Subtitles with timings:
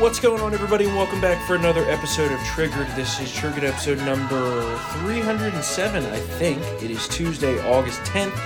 [0.00, 2.88] What's going on, everybody, and welcome back for another episode of Triggered.
[2.96, 6.60] This is Triggered episode number 307, I think.
[6.82, 8.36] It is Tuesday, August 10th,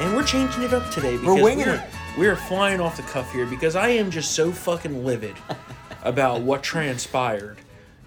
[0.00, 1.82] and we're changing it up today because We're winging we're, it.
[2.16, 5.34] we're flying off the cuff here because I am just so fucking livid
[6.04, 7.58] about what transpired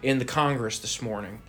[0.01, 1.41] in the Congress this morning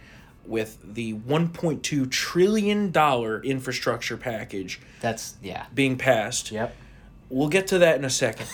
[0.45, 5.67] with the 1.2 trillion dollar infrastructure package That's yeah.
[5.73, 6.51] being passed.
[6.51, 6.75] Yep.
[7.29, 8.47] We'll get to that in a second.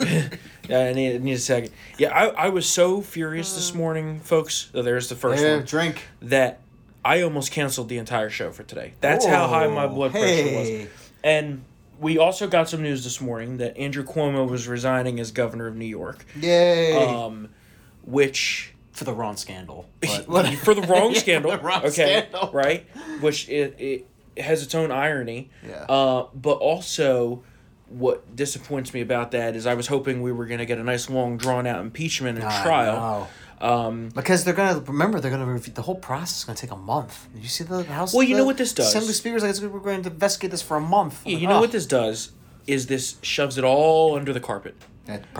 [0.68, 1.72] yeah, I need, I need a second.
[1.98, 4.70] Yeah, I, I was so furious this morning, folks.
[4.74, 5.64] Oh, there's the first Yeah, one.
[5.64, 6.02] drink.
[6.20, 6.60] That
[7.04, 8.94] I almost canceled the entire show for today.
[9.00, 10.88] That's how high my Oh, blood pressure was.
[11.24, 11.64] And
[11.98, 15.76] we also got some news this morning that Andrew Cuomo was resigning as governor of
[15.76, 16.92] New York, Yay.
[16.94, 17.48] um,
[18.04, 19.88] which for the wrong scandal.
[20.28, 22.50] But for the wrong Yeah, scandal, the wrong okay, scandal.
[22.52, 22.86] right?
[23.20, 24.06] Which it, it
[24.42, 25.50] has its own irony.
[25.66, 25.84] Yeah.
[25.88, 27.42] Uh, but also,
[27.92, 30.82] what disappoints me about that is I was hoping we were going to get a
[30.84, 33.28] nice long drawn out impeachment and I trial.
[33.60, 36.76] Um, Because they're gonna remember they're gonna review the whole process is gonna take a
[36.76, 37.28] month.
[37.32, 38.12] Did you see the house?
[38.12, 38.88] Well, you the know what this does?
[38.88, 41.22] Assembly speakers like we're going to investigate this for a month.
[41.24, 42.32] I'm you know "Ah." what this does
[42.66, 44.74] is this shoves it all under the carpet.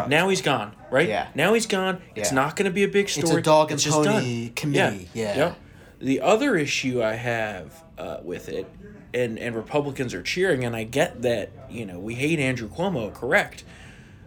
[0.08, 1.08] Now he's gone, right?
[1.08, 1.28] Yeah.
[1.34, 2.00] Now he's gone.
[2.14, 3.28] It's not going to be a big story.
[3.28, 5.36] It's a dog and just pony committee, yeah.
[5.36, 5.58] Yep.
[6.00, 8.66] The other issue I have uh, with it,
[9.14, 13.14] and and Republicans are cheering, and I get that you know we hate Andrew Cuomo,
[13.14, 13.62] correct,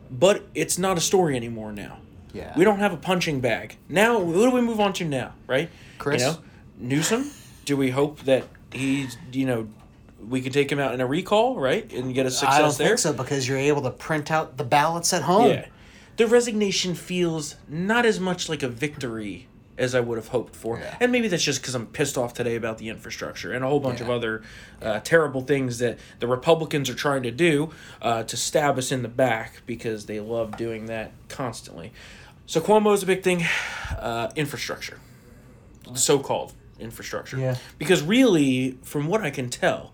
[0.10, 1.98] but it's not a story anymore now.
[2.34, 2.54] Yeah.
[2.58, 4.20] We don't have a punching bag now.
[4.20, 5.70] What do we move on to now, right?
[5.98, 6.22] Chris?
[6.22, 6.38] You know,
[6.78, 7.32] Newsom.
[7.66, 9.68] Do we hope that he's you know
[10.26, 12.78] we can take him out in a recall, right, and get a success I don't
[12.78, 12.88] there?
[12.90, 15.52] think so because you're able to print out the ballots at home.
[15.52, 15.68] Yeah.
[16.18, 20.80] The resignation feels not as much like a victory as I would have hoped for.
[20.80, 20.98] Yeah.
[21.00, 23.80] And maybe that's just because I'm pissed off today about the infrastructure and a whole
[23.80, 24.42] bunch of other
[24.82, 29.02] uh, terrible things that the Republicans are trying to do uh, to stab us in
[29.02, 31.92] the back because they love doing that constantly.
[32.46, 33.44] So Cuomo's a big thing.
[33.98, 35.00] Uh, infrastructure.
[35.92, 37.38] The so called infrastructure.
[37.38, 37.56] Yeah.
[37.78, 39.94] Because really, from what I can tell,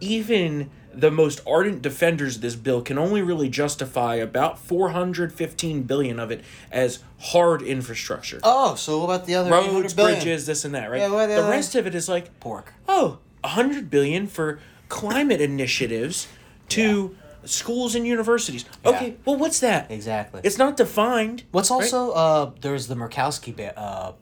[0.00, 6.20] even the most ardent defenders of this bill can only really justify about 415 billion
[6.20, 8.40] of it as hard infrastructure.
[8.42, 11.00] Oh, so what about the other Roads, bridges, this and that, right?
[11.00, 12.72] Yeah, what the the rest of it is like, Pork.
[12.88, 16.28] oh, 100 billion for climate initiatives
[16.70, 18.64] to schools and universities.
[18.84, 19.90] Okay, well what's that?
[19.90, 20.40] Exactly.
[20.44, 21.44] It's not defined.
[21.50, 21.82] What's right?
[21.82, 24.12] also uh there's the Murkowski ba- uh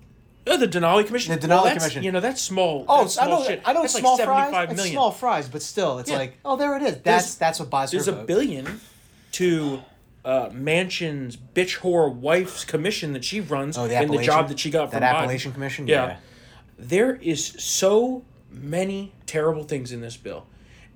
[0.47, 1.39] Oh, the Denali Commission.
[1.39, 2.03] The Well, Denali that's- Commission.
[2.03, 2.85] You know, that's small.
[2.89, 3.47] Oh, that's I small know.
[3.47, 3.63] shit.
[3.65, 3.83] I know.
[3.83, 4.45] That's small like fries.
[4.47, 4.95] 75 It's million.
[4.95, 6.19] small fries, but still, it's Yeah.
[6.19, 6.89] like, oh, there it is.
[6.95, 8.27] That's There's- that's what buys her There's a vote.
[8.27, 8.81] billion
[9.33, 9.83] to
[10.25, 14.59] uh, Manchin's bitch whore wife's commission that she runs Oh, the and the job that
[14.61, 15.19] she got from that Biden.
[15.19, 15.87] Appalachian Commission?
[15.89, 16.07] Yeah.
[16.07, 16.17] Yeah.
[16.79, 20.47] There is so many terrible things in this bill.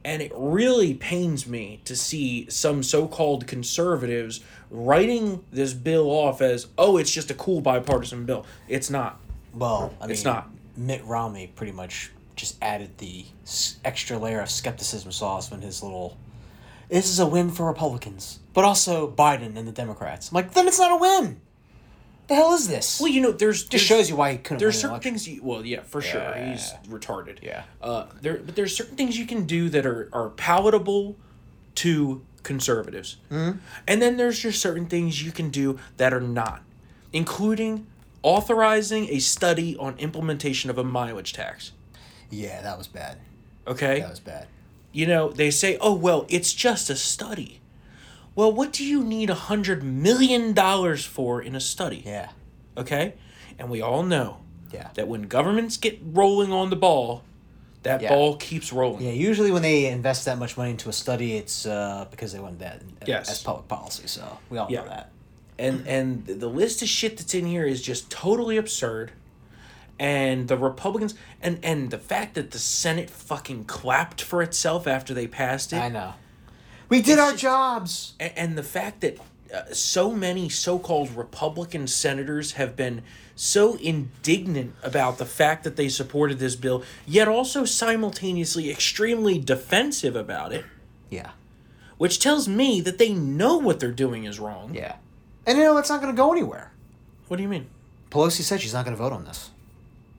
[0.05, 4.41] And it really pains me to see some so called conservatives
[4.71, 8.47] writing this bill off as, oh, it's just a cool bipartisan bill.
[8.69, 9.19] It's not.
[9.57, 10.51] Well, I mean, It's not.
[10.77, 13.25] Mitt Romney pretty much just added the
[13.85, 16.19] extra layer of skepticism sauce when his little.
[16.91, 20.31] This is a win for Republicans, but also Biden and the Democrats.
[20.31, 21.41] I'm like, then it's not a win.
[22.29, 23.01] The hell is this?
[23.01, 23.61] Well, you know, there's.
[23.63, 24.59] just there's- shows you why he couldn't.
[24.59, 25.13] There's certain election.
[25.13, 26.51] things you well yeah for sure Yeah.
[26.53, 27.63] he's retarded Yeah.
[27.81, 31.17] uh there but there's certain things you can do that are are palatable
[31.77, 33.59] to conservatives mm-hmm.
[33.87, 36.63] and then there's just certain things you can do that are not
[37.13, 37.87] including
[38.27, 41.71] authorizing a study on implementation of a mileage tax
[42.29, 43.19] Yeah, that was bad.
[43.69, 44.49] okay That was bad.
[44.93, 47.61] you know they say oh well it's just a study
[48.35, 52.31] well what do you need a hundred million dollars for in a study Yeah.
[52.77, 53.15] okay
[53.59, 54.39] and we all know
[54.73, 54.89] Yeah.
[54.95, 57.23] that when governments get rolling on the ball,
[57.85, 58.09] that Yeah.
[58.13, 59.07] ball keeps rolling.
[59.07, 62.41] Yeah, usually when they invest that much money into a study, it's uh, because they
[62.41, 63.31] want that Yes.
[63.31, 64.09] as public policy.
[64.09, 64.81] So we all Yeah.
[64.83, 65.07] know that.
[65.59, 69.13] And and the list of shit that's in here is just totally absurd.
[69.99, 75.15] And the Republicans and and the fact that the Senate fucking clapped for itself after
[75.15, 75.79] they passed it.
[75.79, 76.15] I know.
[76.89, 78.15] We did our just- jobs.
[78.21, 79.19] A- and the fact that
[79.55, 83.03] uh, so many so-called Republican senators have been
[83.35, 90.17] so indignant about the fact that they supported this bill, yet also simultaneously extremely defensive
[90.17, 90.65] about it,
[91.11, 91.31] Yeah.
[91.97, 94.75] which tells me that they know what they're doing is wrong.
[94.75, 94.97] Yeah.
[95.47, 96.73] And you know it's not going to go anywhere.
[97.29, 97.67] What do you mean?
[98.11, 99.51] Pelosi said she's not going to vote on this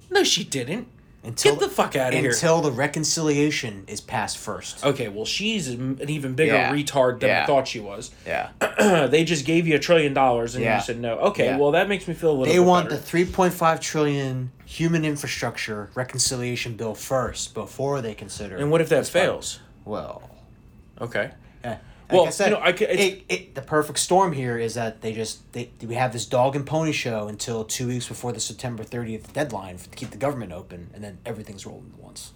[0.09, 0.87] No, she didn't.
[1.23, 2.31] until Get the fuck out of here.
[2.31, 4.85] until the reconciliation is passed first.
[4.85, 6.71] Okay, well, she's an even bigger Yeah.
[6.73, 7.45] retard than I Yeah.
[7.45, 8.11] thought she was.
[8.25, 8.49] Yeah.
[9.07, 10.77] they just gave you a trillion dollars and Yeah.
[10.77, 11.17] you said no.
[11.19, 11.57] Okay, Yeah.
[11.57, 13.01] well, that makes me feel a little They bit want better.
[13.01, 19.07] the 3.5 trillion human infrastructure reconciliation bill first before they consider and what if that
[19.07, 19.59] fails?
[19.85, 20.29] Well,
[21.01, 21.31] Okay.
[21.63, 21.75] eh.
[22.09, 25.01] Like Well, I said, you know, I it, it, the perfect storm here is that
[25.01, 28.39] they just they we have this dog and pony show until two weeks before the
[28.39, 32.31] September thirtieth deadline to keep the government open, and then everything's rolling at once.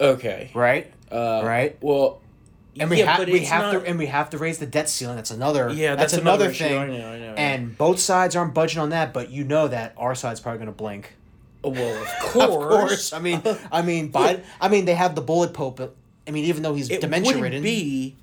[0.00, 0.50] Okay.
[0.54, 0.92] Right.
[1.10, 1.76] Uh, Right.
[1.80, 2.20] Well.
[2.80, 4.88] And we yeah, have we have not- to and we have to raise the debt
[4.88, 5.14] ceiling.
[5.14, 6.76] That's another Yeah, that's, that's another, another thing.
[6.76, 7.34] I know, I know.
[7.34, 10.66] And both sides aren't budging on that, but you know that our side's probably going
[10.66, 11.14] to blink.
[11.62, 12.44] Well, of course.
[12.44, 13.12] Of course.
[13.12, 14.42] I mean, I mean, Biden.
[14.60, 15.94] I mean, they have the bully pulpit.
[16.24, 18.16] But, I mean, even though he's It dementia wouldn't ridden, be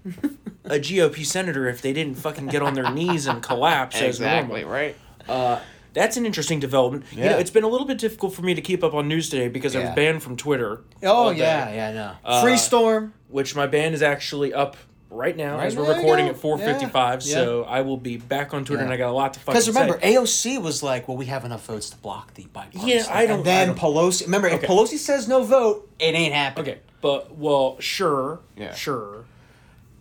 [0.66, 4.64] a GOP senator if they didn't fucking get on their knees and collapse as normal.
[4.66, 4.96] right.
[5.28, 5.60] Uh,
[5.94, 7.06] that's an interesting development.
[7.12, 9.30] You know, it's been a little bit difficult for me to keep up on news
[9.30, 10.82] today because I was banned from Twitter.
[11.04, 12.12] Oh all day, yeah, yeah, no.
[12.24, 13.14] Uh, Free storm.
[13.30, 14.76] Which my ban is actually up
[15.10, 17.26] right now Right as we're recording at 4:55.
[17.28, 18.86] Yeah, So I will be back on Twitter Yeah.
[18.86, 20.14] and I got a lot to fucking Because remember, say.
[20.16, 23.40] AOC was like, "Well, we have enough votes to block the bipartisan." Yeah, I don't-
[23.40, 24.24] And then I don't- Pelosi.
[24.24, 24.56] Remember, Okay.
[24.64, 26.70] if Pelosi says no vote, it ain't happening.
[26.76, 28.74] Okay, but well, sure, Yeah.
[28.74, 29.26] sure.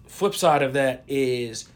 [0.06, 1.68] Flip side of that is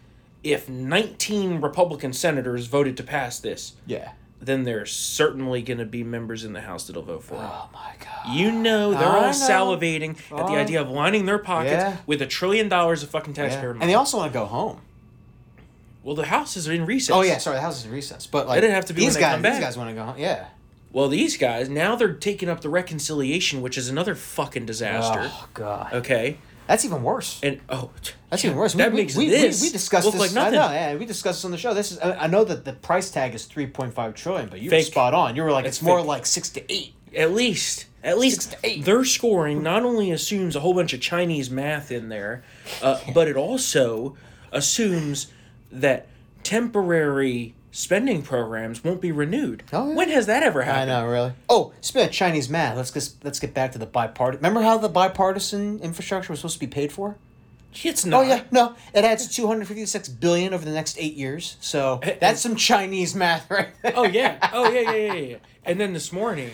[0.43, 4.11] if 19 Republican senators voted to pass this, Yeah.
[4.41, 7.38] then there's certainly going to be members in the House that'll vote for it.
[7.41, 8.35] Oh my god.
[8.35, 9.29] You know they're I all know.
[9.31, 10.56] salivating at the Oh.
[10.56, 11.97] idea of lining their pockets Yeah.
[12.06, 13.44] with a trillion dollars of fucking Yeah.
[13.44, 13.81] taxpayer money.
[13.82, 14.81] And they also want to go home.
[16.03, 17.15] well, the House is in recess.
[17.17, 18.27] Oh yeah, sorry, the house is in recess.
[18.27, 19.41] But like, didn't have to be these guys.
[19.43, 20.17] These guys want to go home.
[20.19, 20.44] Yeah.
[20.94, 25.23] Well, these guys now they're taking up the reconciliation, which is another fucking disaster.
[25.25, 25.93] Oh god.
[25.93, 26.38] Okay,
[26.69, 27.41] That's even worse.
[27.43, 27.91] and oh,
[28.31, 28.75] That's yeah, even worse.
[28.75, 30.20] That we, makes we, this we, we discussed look this.
[30.20, 30.58] like nothing.
[30.61, 31.75] I know, yeah, we discussed this on the show.
[31.75, 31.99] This is.
[31.99, 34.81] I, I know that the price tag is three point five trillion, but you were
[34.82, 35.35] spot on.
[35.35, 36.94] You were like, It's it's more like six to eight.
[37.17, 38.85] At least, at least Six to eight.
[38.85, 42.44] their scoring not only assumes a whole bunch of Chinese math in there,
[42.82, 44.17] uh, but it also
[44.52, 45.26] assumes
[45.73, 46.06] that
[46.44, 49.65] temporary spending programs won't be renewed.
[49.73, 49.97] Oh, yeah.
[49.97, 50.93] When has that ever happened?
[50.93, 51.32] I know, really.
[51.49, 54.43] Oh, speaking of Chinese math, let's get let's get back to the bipartisan.
[54.43, 57.17] Remember how the bipartisan infrastructure was supposed to be paid for?
[57.82, 58.25] It's oh, not.
[58.25, 61.56] Oh yeah, no, it adds two hundred fifty six billion over the next eight years.
[61.61, 63.69] So that's some Chinese math, right?
[63.82, 63.94] Oh, there.
[63.97, 64.50] Oh yeah.
[64.53, 65.37] Oh yeah, yeah, yeah, yeah.
[65.65, 66.53] And then this morning,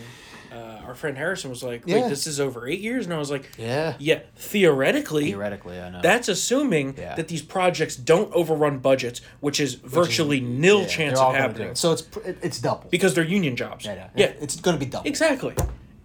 [0.90, 2.08] our friend Harrison was like, "Wait, Yeah.
[2.08, 3.94] this is over eight years," and I was like, Yeah.
[3.98, 6.00] "Yeah, theoretically." Theoretically, I know.
[6.02, 7.14] That's assuming Yeah.
[7.14, 11.78] that these projects don't overrun budgets, which is virtually nil Yeah, chance of happening it.
[11.78, 12.04] So it's
[12.42, 12.88] it's double.
[12.90, 13.84] because they're union jobs.
[13.84, 15.08] yeah, yeah, yeah, it's going to be double.
[15.08, 15.54] exactly.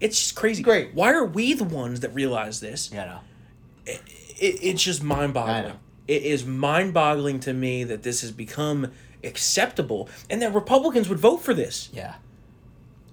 [0.00, 0.62] It's just crazy.
[0.62, 0.94] Great.
[0.94, 2.90] Why are we the ones that realize this?
[2.92, 3.18] Yeah, no.
[3.86, 4.00] It,
[4.38, 5.74] it's just mind boggling.
[6.06, 8.92] It is mind boggling to me that this has become
[9.24, 11.88] acceptable and that Republicans would vote for this.
[11.92, 12.14] Yeah.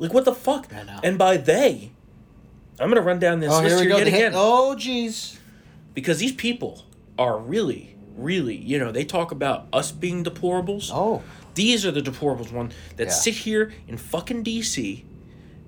[0.04, 0.68] Like, what the fuck?
[0.74, 1.00] I know.
[1.04, 1.92] And by they,
[2.80, 3.98] I'm going to run down this Oh, list here we here go.
[4.00, 4.32] yet again.
[4.36, 5.38] Oh, jeez.
[5.94, 6.84] Because these people
[7.18, 10.90] are really, really, you know, they talk about us being deplorables.
[10.94, 11.22] Oh.
[11.56, 13.14] These are the deplorables one that Yeah.
[13.14, 15.04] sit here in fucking DC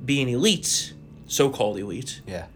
[0.04, 0.92] being elites,
[1.28, 2.48] so called elites, Yeah.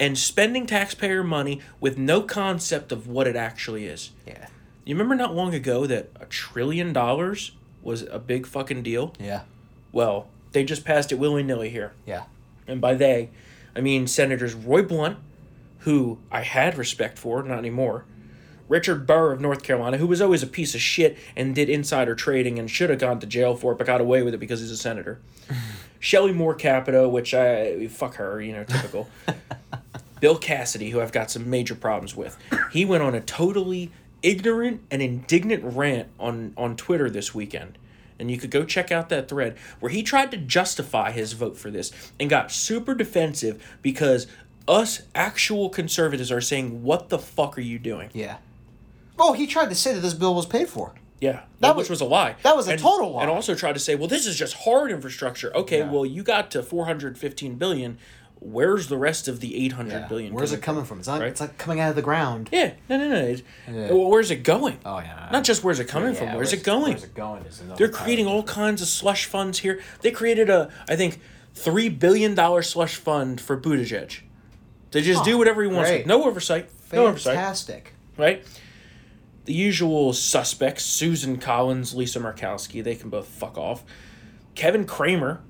[0.00, 4.10] and spending taxpayer money with no concept of what it actually is.
[4.26, 4.46] Yeah.
[4.84, 7.52] You remember not long ago that a trillion dollars
[7.82, 9.14] was a big fucking deal?
[9.20, 9.42] Yeah.
[9.92, 11.92] Well, they just passed it willy nilly here.
[12.06, 12.24] Yeah.
[12.66, 13.30] And by they,
[13.74, 15.18] I mean Senators Roy Blunt,
[15.80, 18.04] who I had respect for, not anymore.
[18.68, 22.14] Richard Burr of North Carolina, who was always a piece of shit and did insider
[22.14, 24.60] trading and should have gone to jail for it, but got away with it because
[24.60, 25.20] he's a senator.
[26.00, 29.08] Shelley Moore Capito, which I fuck her, you know, typical.
[30.20, 32.36] Bill Cassidy, who I've got some major problems with.
[32.72, 33.90] He went on a totally
[34.22, 37.78] ignorant and indignant rant on on Twitter this weekend.
[38.20, 41.56] And you could go check out that thread where he tried to justify his vote
[41.56, 44.26] for this and got super defensive because
[44.66, 48.36] us actual conservatives are saying, "What the fuck are you doing?" Yeah.
[49.18, 50.94] Oh, he tried to say that this bill was paid for.
[51.20, 52.36] Yeah, That which was- was a lie.
[52.44, 53.22] that was a And- total lie.
[53.22, 55.90] And also tried to say, "Well, this is just hard infrastructure." Okay, Yeah.
[55.90, 57.98] well, you got to 415 billion.
[58.40, 60.32] Where's the rest of the 800 billion?
[60.32, 60.98] Where's it coming from?
[61.00, 61.20] It's not.
[61.20, 61.28] right?
[61.28, 62.48] It's like coming out of the ground.
[62.52, 63.36] Yeah, no, no, no.
[63.68, 63.92] Yeah.
[63.92, 64.78] Well, where's it going?
[64.84, 65.28] Oh yeah.
[65.32, 66.34] Not just where's it coming from.
[66.34, 66.92] Where's, it going?
[66.92, 67.76] Where's it going?
[67.76, 69.80] They're creating all kinds of slush funds here.
[70.02, 71.20] They created a, I think,
[71.54, 74.20] three billion dollar slush fund for Buttigieg
[74.92, 75.90] to just do whatever he wants.
[75.90, 75.98] great.
[76.00, 76.06] With.
[76.06, 76.70] No oversight.
[76.92, 77.34] No oversight.
[77.34, 77.92] Fantastic.
[78.16, 78.44] Right.
[79.46, 82.84] The usual suspects: Susan Collins, Lisa Murkowski.
[82.84, 83.82] They can both fuck off.
[84.54, 85.40] Kevin Cramer,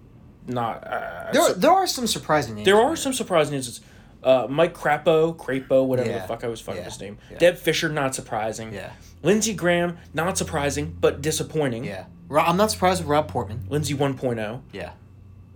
[0.49, 0.87] not.
[0.87, 2.65] Uh, There, there are some surprising names.
[2.65, 3.85] there are some surprising instances.
[4.23, 6.19] Uh, Mike Crapo, Crapo, whatever Yeah.
[6.23, 6.85] the fuck I was fucking Yeah.
[6.85, 7.19] his name.
[7.31, 7.39] Yeah.
[7.39, 8.73] Deb Fischer, not surprising.
[8.73, 8.91] Yeah.
[9.23, 11.85] Lindsey Graham, not surprising, but disappointing.
[11.85, 12.05] Yeah.
[12.31, 13.67] I'm not surprised with Rob Portman.
[13.71, 14.63] Lindsey 1.0.
[14.73, 14.91] Yeah.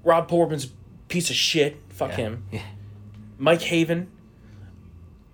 [0.05, 0.69] Rob Portman's
[1.09, 1.77] piece of shit.
[1.91, 2.45] Fuck him.
[2.53, 2.63] Yeah.
[3.39, 4.09] Mike Haven.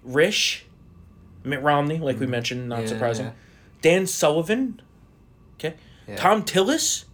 [0.06, 0.62] Risch.
[1.44, 3.32] Mitt Romney, like we mentioned, not surprising.
[3.82, 4.80] Dan Sullivan.
[5.58, 5.74] Okay.
[6.06, 6.16] Yeah.
[6.16, 7.04] Thom Tillis.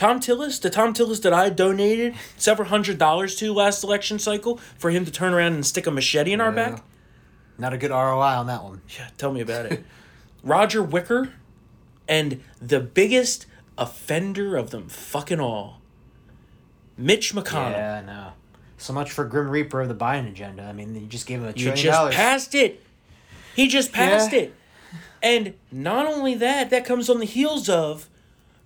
[0.00, 4.56] Thom Tillis, the Thom Tillis that I donated several hundred dollars to last election cycle
[4.78, 6.82] for him to turn around and stick a machete in our back.
[7.58, 8.80] Not a good ROI on that one.
[8.98, 9.84] Yeah, tell me about it.
[10.42, 11.34] Roger Wicker
[12.08, 13.44] and the biggest
[13.76, 15.82] offender of them fucking all,
[16.96, 17.72] Mitch McConnell.
[17.72, 18.32] Yeah, I know.
[18.78, 20.62] So much for Grim Reaper of the Biden agenda.
[20.62, 22.14] I mean, you just gave him a You trillion just dollars.
[22.14, 22.82] passed it.
[23.54, 24.38] He just passed Yeah.
[24.38, 24.54] it.
[25.22, 28.08] And not only that, that comes on the heels of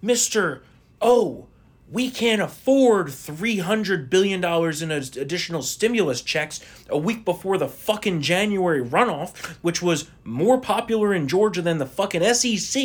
[0.00, 0.60] Mr.
[1.04, 1.46] Oh,
[1.92, 8.82] we can't afford $300 billion in additional stimulus checks a week before the fucking January
[8.82, 12.82] runoff, which was more popular in Georgia than the fucking SEC.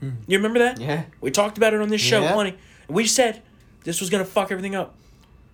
[0.00, 0.80] You remember that?
[0.80, 1.04] Yeah.
[1.20, 2.32] We talked about it on this show Yeah.
[2.32, 2.54] plenty.
[2.88, 3.42] We said
[3.82, 4.94] this was going to fuck everything up.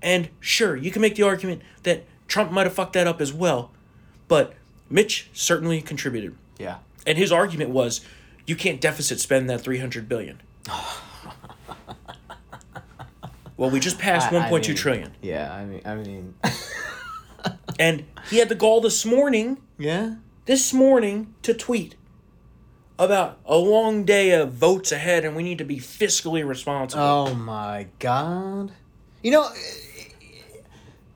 [0.02, 3.32] And sure, you can make the argument that Trump might have fucked that up as
[3.32, 3.73] well,
[4.28, 4.52] but
[4.90, 6.37] Mitch certainly contributed.
[6.58, 6.76] yeah.
[7.06, 8.00] And his argument was,
[8.46, 10.40] you can't deficit spend that 300 billion.
[13.56, 15.12] well, we just passed I- I mean- trillion.
[15.23, 16.34] Yeah, I mean, I mean,
[17.78, 20.14] And he had the gall this morning, yeah.
[20.46, 21.96] this morning, to tweet
[22.99, 27.02] about a long day of votes ahead and we need to be fiscally responsible.
[27.02, 28.73] Oh my god.
[29.23, 30.11] You know, eh,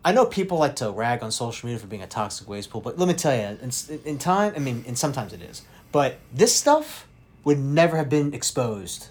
[0.04, 2.80] I know people like to rag on social media for being a toxic waste pool,
[2.80, 3.70] but let me tell you, in,
[4.04, 7.06] in time, I mean, and sometimes it is, but this stuff
[7.44, 9.08] would never have been exposed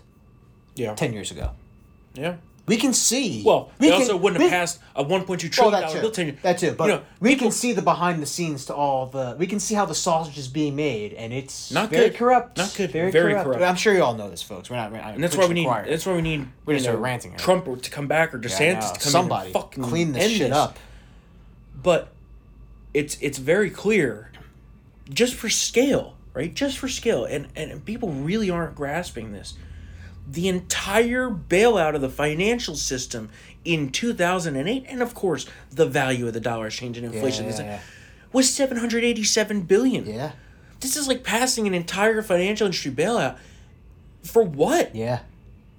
[0.75, 0.93] yeah.
[0.93, 1.51] 10 years ago.
[2.13, 2.36] Yeah.
[2.67, 3.43] We can see.
[3.45, 6.12] Well, we they can- also wouldn't have passed a 1.2 Well, trillion that dollar bill
[6.12, 6.36] tenure.
[6.41, 6.74] That too.
[6.74, 9.36] But you know, we people- can see the behind the scenes to all the.
[9.39, 12.17] We can see how the sausage is being made, and it's Not very good.
[12.17, 12.57] corrupt.
[12.57, 12.91] Not good.
[12.91, 13.45] Very, Very corrupt.
[13.47, 13.63] corrupt.
[13.63, 14.69] I'm sure you all know this, folks.
[14.69, 14.91] We're not.
[14.91, 15.62] We're not and that's why we need.
[15.62, 15.88] required.
[15.89, 16.45] That's why we need.
[16.65, 17.39] We you just know, ranting here.
[17.39, 18.93] Trump to come back or Yeah, DeSantis know.
[18.93, 20.57] to come Somebody fucking clean this shit this.
[20.57, 20.77] up.
[21.81, 22.09] But
[22.93, 24.31] it's it's very clear,
[25.09, 26.53] just for scale, right?
[26.53, 29.53] Just for scale, and and people really aren't grasping this.
[30.29, 33.29] The entire bailout of the financial system
[33.63, 37.60] in 2008, and of course the value of the dollar change and inflation, yeah, is-
[37.60, 37.79] yeah.
[38.34, 40.05] was 787 billion.
[40.05, 40.31] Yeah.
[40.79, 43.38] This is like passing an entire financial industry bailout.
[44.24, 44.96] For what?
[44.96, 45.19] Yeah.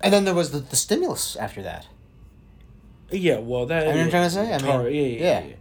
[0.01, 1.87] And then there was the, the stimulus after that.
[3.11, 3.85] Yeah, well, that.
[3.87, 4.49] know what I'm trying to say?
[4.53, 5.47] I mean, Tar- yeah, yeah, yeah.
[5.47, 5.55] yeah.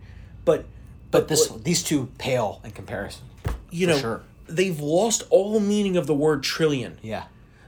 [0.44, 0.66] But,
[1.12, 3.24] But this these two pale in comparison.
[3.72, 4.22] you know, sure.
[4.48, 6.98] they've lost all meaning of the word trillion.
[7.02, 7.24] Yeah.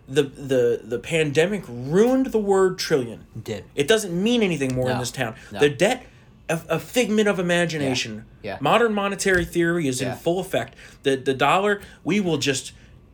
[0.09, 3.25] The the the pandemic ruined the word trillion.
[3.35, 3.65] It did.
[3.75, 5.35] It doesn't mean anything more in this town.
[5.51, 5.59] no.
[5.59, 6.05] The debt,
[6.49, 8.25] a, a figment of imagination.
[8.41, 8.57] Yeah, yeah.
[8.59, 10.13] Modern monetary theory is Yeah.
[10.13, 10.75] in full effect.
[11.03, 12.71] The the dollar, we will just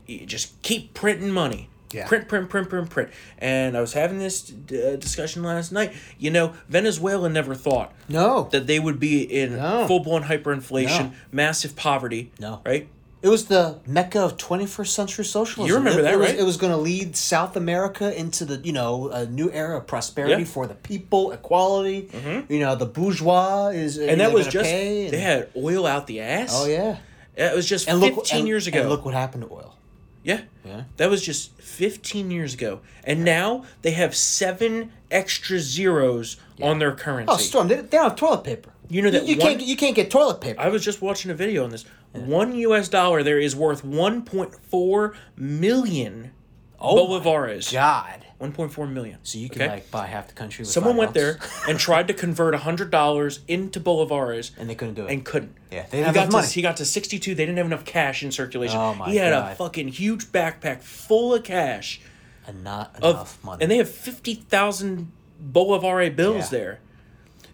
[0.08, 1.68] just keep printing money.
[1.92, 2.08] Yeah.
[2.08, 3.10] Print, print, print, print, print.
[3.38, 5.94] And I was having this uh, discussion last night.
[6.18, 8.50] You know, Venezuela never thought No.
[8.52, 9.88] that they would be in No.
[9.88, 11.14] full blown hyperinflation, No.
[11.32, 12.32] massive poverty.
[12.40, 12.62] No.
[12.66, 12.88] Right?
[13.26, 15.68] It was the mecca of 21st century socialism.
[15.68, 16.40] You remember It- that, it was, right?
[16.40, 19.88] It was going to lead South America into the, you know, a new era of
[19.88, 20.48] prosperity Yeah.
[20.48, 22.04] for the people, equality.
[22.12, 22.54] Mm-hmm.
[22.54, 23.98] You know, the bourgeois is.
[23.98, 26.52] Uh, and that was just, they had oil out the ass.
[26.54, 26.98] Oh, yeah.
[27.36, 28.82] It was just And 15 look, and- years ago.
[28.82, 29.76] And look what happened to oil.
[30.24, 30.42] Yeah.
[30.64, 30.84] Yeah.
[30.98, 32.82] That was just 15 years ago.
[33.04, 37.32] And now they have seven extra zeros on their currency.
[37.34, 38.70] Oh, Storm, they, they don't have toilet paper.
[38.88, 40.62] You know that you, one- can't you can't get toilet paper.
[40.62, 41.86] I was just watching a video on this.
[42.16, 46.32] One US dollar there is worth 1.4 million
[46.80, 47.72] Oh bolivares.
[47.72, 48.22] God.
[48.42, 49.18] 1.4 million.
[49.24, 49.72] So you can Okay?
[49.72, 50.64] like buy half the country.
[50.64, 55.06] With Someone went there and tried to convert $100 into bolivares and they couldn't do
[55.06, 55.12] it.
[55.12, 55.56] and couldn't.
[55.72, 56.48] Yeah, he they didn't have got enough to, money.
[56.50, 57.34] He got to 62.
[57.34, 58.78] They didn't have enough cash in circulation.
[58.78, 62.02] Oh my he had a fucking huge backpack full of cash.
[62.46, 63.64] and not of enough money.
[63.64, 65.12] and they have fifty thousand
[65.52, 66.58] Bolivare bills Yeah.
[66.60, 66.80] there,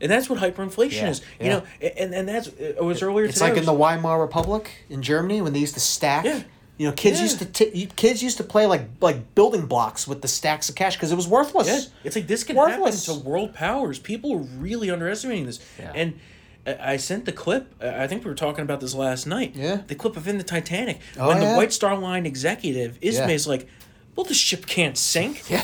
[0.02, 1.20] and that's what hyperinflation Yeah, is.
[1.40, 1.50] You yeah.
[1.50, 1.64] know,
[1.98, 3.46] and and that's it was earlier it's today.
[3.50, 6.26] like I in the Weimar Republic in Germany when they used to stack.
[6.26, 6.44] Yeah.
[6.78, 7.24] You know, kids Yeah.
[7.26, 10.76] used to t- kids used to play like like building blocks with the stacks of
[10.76, 11.68] cash because it was worthless.
[11.68, 13.06] yeah, it's like this can Worthless.
[13.06, 14.00] happen to world powers.
[14.00, 15.92] People are really underestimating this, Yeah.
[15.96, 16.20] and.
[16.64, 17.74] I sent the clip.
[17.84, 19.54] I think we were talking about this last night.
[19.56, 19.82] Yeah.
[19.88, 21.56] The clip of in the Titanic Oh, when the.
[21.56, 23.68] White Star Line executive Ismay's like,
[24.16, 25.64] "Well, the ship can't sink." Yeah.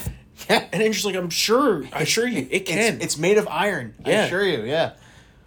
[0.50, 0.66] Yeah.
[0.72, 1.84] And Andrew's like, "I'm sure.
[1.92, 3.96] I assure you, it can." It's, it's made of iron.
[4.06, 4.26] I Yeah.
[4.26, 4.64] assure you.
[4.64, 4.92] Yeah.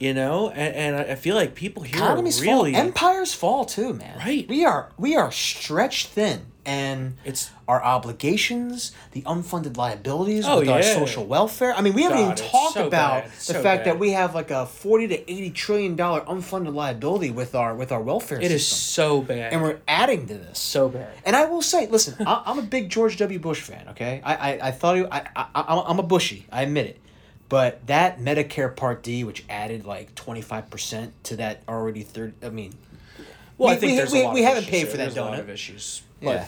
[0.01, 2.67] You know, and, and I feel like people here really fall.
[2.67, 4.19] Empires fall too, man.
[4.19, 4.49] Right.
[4.49, 10.69] We are we are stretched thin, and It's- our obligations, the unfunded liabilities Oh, with
[10.69, 11.73] our social welfare.
[11.73, 13.87] I mean, we haven't even talked so about the so fact bad.
[13.87, 17.93] that we have like a forty to eighty trillion dollar unfunded liability with our with
[17.93, 19.53] our welfare It system, is so bad.
[19.53, 20.59] and we're adding to this.
[20.59, 21.11] so bad.
[21.25, 23.39] And I will say, listen, I, I'm a big George W.
[23.39, 23.87] Bush fan.
[23.91, 26.47] Okay, I I, I thought he, I, I I- I'm a Bushy.
[26.51, 27.00] I admit it.
[27.51, 32.49] But that Medicare Part D, which added like 25 percent to that already third, I
[32.49, 32.73] mean,
[33.59, 35.17] Well, We- I think we- there's we- a lot we haven't paid for that There's
[35.19, 35.41] a lot donut.
[35.41, 36.01] of issues.
[36.23, 36.47] yeah.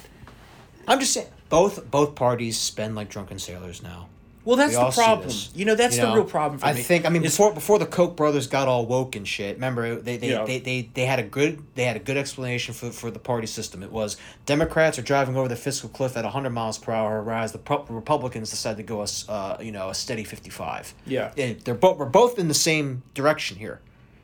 [0.88, 4.08] I'm just saying, both both parties spend like drunken sailors now.
[4.44, 5.30] Well, that's We the problem.
[5.54, 6.80] You know, that's You the real problem for I me.
[6.80, 9.54] I think I mean before before the Koch brothers got all woke and shit.
[9.56, 10.44] Remember they they, Yeah.
[10.44, 13.46] they, they, they had a good they had a good explanation for for the party
[13.46, 13.82] system.
[13.82, 17.52] It was Democrats are driving over the fiscal cliff at hundred miles per hour, whereas
[17.52, 20.92] the Pro- Republicans decide to go a uh, you know a steady fifty five.
[21.06, 21.32] Yeah.
[21.36, 23.80] and they're both we're both in the same direction here,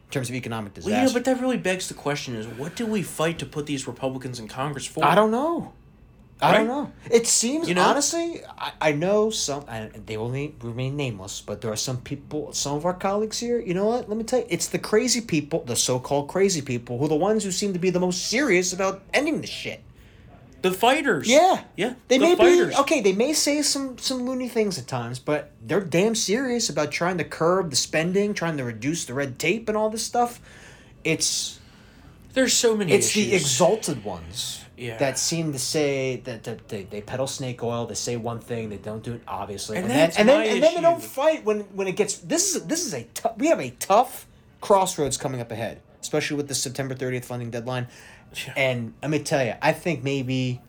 [0.07, 0.95] in terms of economic disaster.
[0.95, 3.67] Well, know, but that really begs the question: Is what do we fight to put
[3.67, 5.05] these Republicans in Congress for?
[5.05, 5.73] I don't know.
[6.41, 6.93] I don't know.
[7.11, 7.83] It seems You know?
[7.83, 9.65] honestly, I, I know some.
[9.69, 13.39] I, they will name, remain nameless, but there are some people, some of our colleagues
[13.41, 13.59] here.
[13.59, 14.09] You know what?
[14.09, 17.17] Let me tell you, it's the crazy people, the so-called crazy people, who are the
[17.17, 19.83] ones who seem to be the most serious about ending the shit.
[20.63, 21.29] The fighters.
[21.29, 21.95] Yeah, Yeah.
[22.09, 22.75] They the may fighters.
[22.75, 23.01] be okay.
[23.01, 27.19] They may say some some loony things at times, but they're damn serious about trying
[27.19, 30.41] to curb the spending, trying to reduce the red tape and all this stuff.
[31.05, 31.61] It's
[32.35, 32.93] There's so many.
[32.93, 34.97] it's the exalted ones Yeah.
[34.99, 38.69] that seem to say that, that they, they peddle snake oil they say one thing
[38.69, 41.45] they don't do it obviously And and, then and then and then they don't fight
[41.45, 44.27] when when it gets this is this is a tough we have a tough
[44.61, 47.89] crossroads coming up ahead especially with the september 30th funding deadline
[48.47, 48.53] Yeah.
[48.57, 50.61] and let me tell you i think maybe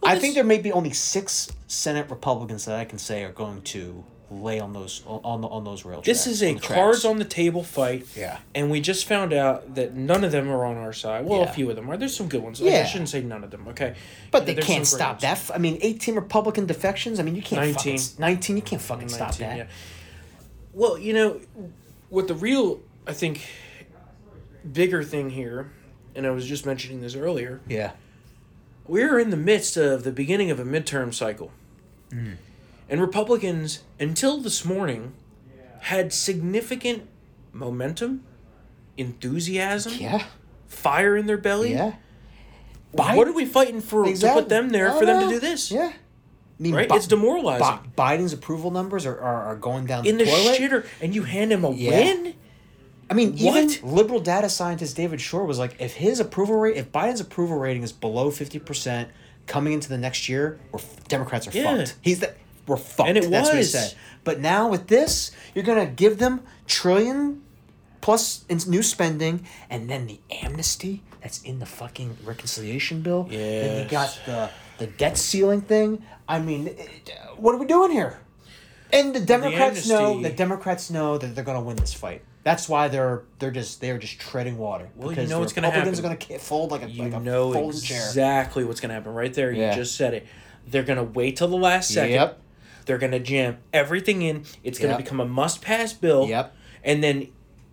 [0.00, 3.32] Well, i think there may be only six senate republicans that i can say are
[3.32, 4.04] going to
[4.42, 6.66] lay on those on the, on those rail This is a tracks.
[6.74, 8.06] cards on the table fight.
[8.16, 8.38] Yeah.
[8.54, 11.24] And we just found out that none of them are on our side.
[11.26, 11.50] Well, Yeah.
[11.50, 11.96] a few of them are.
[11.96, 12.60] There's some good ones.
[12.60, 12.84] Like, I Yeah.
[12.86, 13.66] shouldn't say none of them.
[13.68, 13.94] Okay.
[14.30, 15.32] But You they know, can't stop that.
[15.32, 17.18] f- I mean, 18 Republican defections.
[17.20, 17.94] I mean, you can't 19.
[17.96, 18.20] 19.
[18.20, 19.56] 19, you can't fucking stop that.
[19.56, 19.66] yeah.
[20.72, 21.40] Well, you know,
[22.10, 23.40] what the real, I think,
[24.70, 25.70] bigger thing here,
[26.14, 27.92] and I was just mentioning this earlier, Yeah.
[28.86, 31.50] we're in the midst of the beginning of a midterm cycle.
[32.10, 32.36] Mm.
[32.88, 35.12] And Republicans, until this morning,
[35.80, 37.08] had significant
[37.52, 38.22] momentum,
[38.96, 40.24] enthusiasm, Yeah.
[40.66, 41.72] fire in their belly.
[41.72, 41.92] Yeah.
[42.92, 45.70] What are we fighting for to put them there for them to do this?
[45.70, 45.92] Yeah.
[45.94, 46.88] I mean, Right?
[46.88, 47.66] Bi- it's demoralizing.
[47.96, 50.58] Bi- Biden's approval numbers are, are, are going down in the toilet.
[50.60, 51.90] shitter, and you hand him a Yeah.
[51.90, 52.34] win?
[53.10, 53.80] I mean, even What?
[53.82, 57.82] liberal data scientist David Shor was like, if his approval rate, if Biden's approval rating
[57.82, 59.08] is below fifty percent
[59.46, 61.76] coming into the next year, we're Democrats are Yeah.
[61.76, 61.96] fucked.
[62.00, 62.32] He's the
[62.66, 63.08] we're fucked.
[63.08, 63.72] And it That's what he was.
[63.72, 63.94] said.
[64.24, 67.42] But now with this, you're gonna give them trillion
[68.00, 73.26] plus in new spending, and then the amnesty that's in the fucking reconciliation bill.
[73.30, 73.38] Yeah.
[73.38, 76.02] Then you got the the debt ceiling thing.
[76.28, 78.18] I mean, it- what are we doing here?
[78.92, 82.22] And the Democrats know the Democrats know that they're going to win this fight.
[82.44, 84.88] That's why they're they're just they're just treading water.
[84.94, 86.12] Well, you because know the what's gonna Republicans happen.
[86.12, 88.04] are going to fold like a You like a know folding chair.
[88.06, 89.50] exactly what's going to happen right there.
[89.50, 89.70] Yeah.
[89.70, 90.26] You just said it.
[90.66, 92.12] They're going to wait till the last second.
[92.12, 92.40] Yep.
[92.86, 94.44] They're going to jam everything in.
[94.62, 95.04] It's going to Yep.
[95.04, 96.26] become a must pass bill.
[96.28, 96.54] Yep.
[96.82, 97.28] And then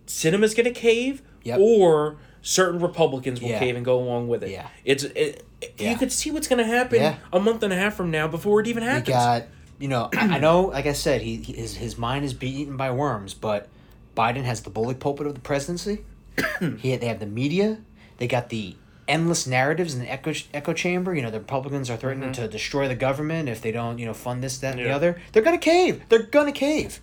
[0.06, 1.58] Sinema's going to cave Yep.
[1.60, 3.58] or certain Republicans will Yeah.
[3.58, 4.50] cave and go along with it.
[4.50, 4.66] Yeah.
[4.84, 5.44] It's it,
[5.78, 5.90] Yeah.
[5.92, 7.16] you could see what's going to happen Yeah.
[7.32, 9.08] a month and a half from now before it even We happens.
[9.08, 9.44] got
[9.78, 12.54] you know I I know like I said he, he his his mind is being
[12.54, 13.68] eaten by worms, but
[14.16, 16.00] Biden has the bully pulpit of the presidency.
[16.78, 17.78] he they have the media.
[18.18, 18.76] They got the
[19.08, 21.14] endless narratives in the echo echo chamber.
[21.14, 24.14] You know the Republicans are threatening to destroy the government if they don't you know
[24.14, 24.94] fund this that and the Mm-hmm.
[24.94, 25.20] Other.
[25.32, 26.02] They're gonna cave.
[26.08, 27.00] They're gonna cave.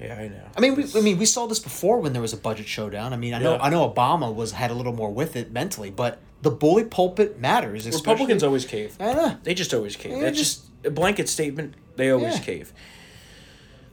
[0.00, 0.46] yeah, I know.
[0.56, 3.12] I mean, we, I mean, we saw this before when there was a budget showdown.
[3.12, 5.90] I mean, I know, I know Obama was had a little more with it mentally,
[5.90, 7.86] but the bully pulpit matters.
[7.86, 8.96] Republicans always cave.
[8.98, 9.36] I know.
[9.42, 10.12] They just always cave.
[10.12, 11.74] Yeah, That's just a blanket statement.
[11.96, 12.44] They always Yeah.
[12.44, 12.72] cave.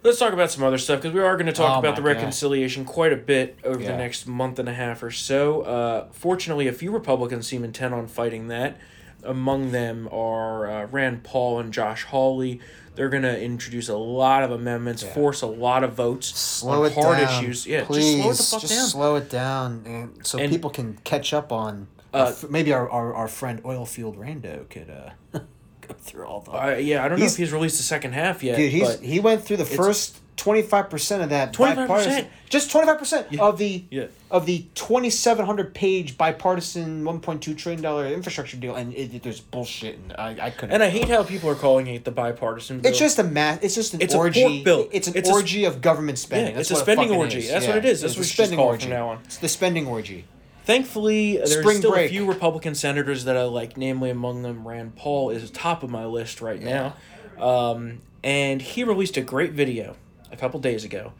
[0.07, 2.01] Let's talk about some other stuff because we are going to talk Oh about the
[2.01, 2.15] my God.
[2.15, 3.91] reconciliation quite a bit over Yeah.
[3.91, 5.63] the next month and a half or so.
[5.63, 8.77] Uh, fortunately, a few Republicans seem intent on fighting that.
[9.23, 12.61] Among them are uh, Rand Paul and Josh Hawley.
[12.95, 16.85] They're going to introduce a lot of amendments, force a lot of votes Slow on
[16.89, 17.67] it hard down, issues.
[17.67, 18.15] Yeah, please.
[18.15, 18.85] just slow it the fuck just down.
[18.87, 21.87] slow it down, and so And- people can catch up on.
[22.13, 25.39] Uh, maybe our, our, our friend Oilfield Rando could uh,
[25.87, 26.51] go through all the.
[26.51, 28.55] Uh, yeah, I don't know if he's released the second half yet.
[28.57, 31.75] Dude, he's but he went through the first twenty five percent of that 25%?
[31.75, 32.27] bipartisan.
[32.49, 34.05] Just twenty five percent of the Yeah.
[34.31, 38.93] of the twenty seven hundred page bipartisan one point two trillion dollar infrastructure deal, and
[38.93, 40.71] it, it- there's bullshit, and I I couldn't.
[40.73, 42.89] and I hate how people are calling it the bipartisan bill.
[42.91, 43.63] It's just a math.
[43.63, 44.63] It's just an It's a pork orgy.
[44.63, 44.87] bill.
[44.91, 46.51] It's an It's a orgy of government spending.
[46.51, 47.39] Yeah, That's it's a spending fucking orgy.
[47.39, 47.49] is.
[47.49, 47.71] That's Yeah.
[47.71, 48.01] what it is.
[48.01, 49.19] That's It's what a you should spending call orgy from now on.
[49.25, 50.25] It's the spending orgy.
[50.67, 52.07] Thankfully, there's Spring still break.
[52.07, 55.89] a few Republican senators that I like, namely among them Rand Paul is top of
[55.89, 56.93] my list right now.
[57.39, 59.95] Um, and he released a great video
[60.29, 61.13] a couple days ago.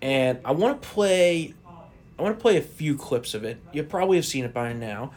[0.00, 1.54] And I want to play
[2.16, 3.58] I want to play a few clips of it.
[3.72, 5.10] You probably have seen it by now.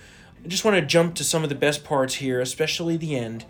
[0.44, 3.46] I just want to jump to some of the best parts here, especially the end,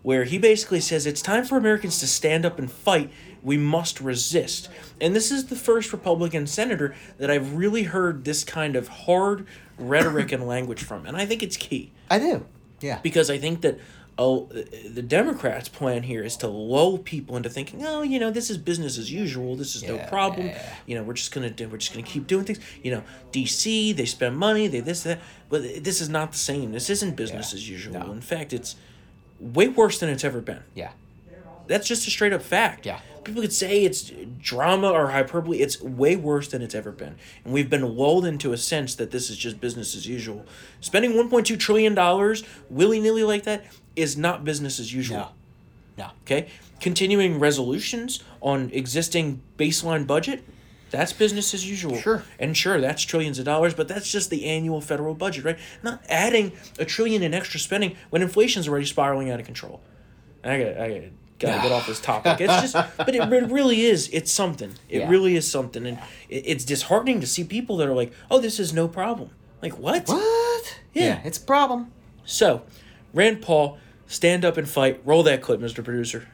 [0.00, 3.10] where he basically says it's time for Americans to stand up and fight.
[3.46, 4.68] We must resist.
[5.00, 9.46] And this is the first Republican senator that I've really heard this kind of hard
[9.78, 11.06] rhetoric and language from.
[11.06, 12.44] And I think it's key I do.
[12.80, 12.98] Yeah.
[13.02, 13.78] because I think that
[14.18, 14.46] oh,
[14.90, 18.56] the Democrats' plan here is to lull people into thinking, oh, you know, this is
[18.58, 19.54] business as usual.
[19.56, 20.46] This is no problem.
[20.46, 20.74] yeah, yeah.
[20.86, 21.68] You know, we're just gonna do.
[21.68, 22.58] We're just gonna keep doing things.
[22.82, 24.66] You know, DC they spend money.
[24.66, 25.20] They this that.
[25.50, 26.72] But this is not the same.
[26.72, 27.56] This isn't business Yeah.
[27.58, 27.92] as usual.
[28.00, 28.10] No.
[28.12, 28.74] In fact, it's
[29.38, 30.64] way worse than it's ever been.
[30.74, 30.90] Yeah.
[31.66, 32.86] That's just a straight up fact.
[32.86, 33.00] Yeah.
[33.24, 35.58] People could say it's drama or hyperbole.
[35.58, 37.16] It's way worse than it's ever been.
[37.44, 40.46] And we've been lulled into a sense that this is just business as usual.
[40.80, 41.94] Spending $1.2 trillion
[42.70, 43.64] willy nilly like that
[43.96, 45.18] is not business as usual.
[45.18, 45.28] No.
[45.98, 46.10] No.
[46.22, 46.48] Okay?
[46.80, 50.44] Continuing resolutions on existing baseline budget,
[50.90, 51.96] that's business as usual.
[51.96, 52.22] Sure.
[52.38, 55.58] And sure, that's trillions of dollars, but that's just the annual federal budget, right?
[55.82, 59.80] Not adding a trillion in extra spending when inflation's already spiraling out of control.
[60.44, 62.40] I got I gotta, gotta get off this topic.
[62.40, 64.08] It's just, but it, it really is.
[64.12, 64.72] It's something.
[64.88, 65.08] It Yeah.
[65.10, 68.58] really is something, and it, it's disheartening to see people that are like, "Oh, this
[68.60, 69.30] is no problem."
[69.62, 70.06] Like what?
[70.08, 70.78] What?
[70.92, 71.20] Yeah.
[71.24, 71.92] it's a problem.
[72.24, 72.62] So,
[73.12, 75.00] Rand Paul, stand up and fight.
[75.04, 75.82] Roll that clip, Mr.
[75.84, 76.28] Producer.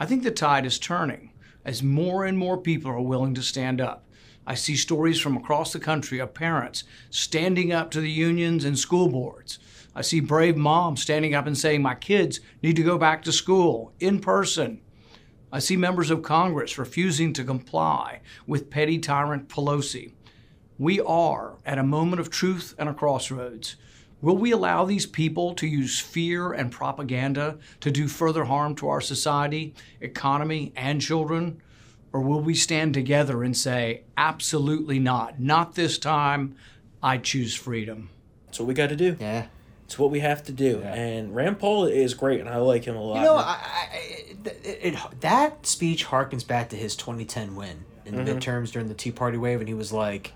[0.00, 1.30] I think the tide is turning
[1.64, 4.04] as more and more people are willing to stand up.
[4.46, 8.78] I see stories from across the country of parents standing up to the unions and
[8.78, 9.58] school boards.
[9.96, 13.32] I see brave moms standing up and saying, My kids need to go back to
[13.32, 14.82] school in person.
[15.50, 20.12] I see members of Congress refusing to comply with petty tyrant Pelosi.
[20.78, 23.76] We are at a moment of truth and a crossroads.
[24.20, 28.88] Will we allow these people to use fear and propaganda to do further harm to
[28.88, 31.62] our society, economy, and children?
[32.12, 36.54] Or will we stand together and say, absolutely not, not this time,
[37.02, 38.10] I choose freedom?
[38.44, 39.16] That's what we got to do.
[39.18, 39.46] Yeah.
[39.86, 40.82] It's what we have to do.
[40.82, 43.18] And Rand Paul is great, and I like him a lot.
[43.18, 43.98] You know, I, I,
[44.42, 48.36] it, it, that speech harkens back to his 2010 win in the mm-hmm.
[48.36, 50.32] midterms during the Tea Party wave, and he was like,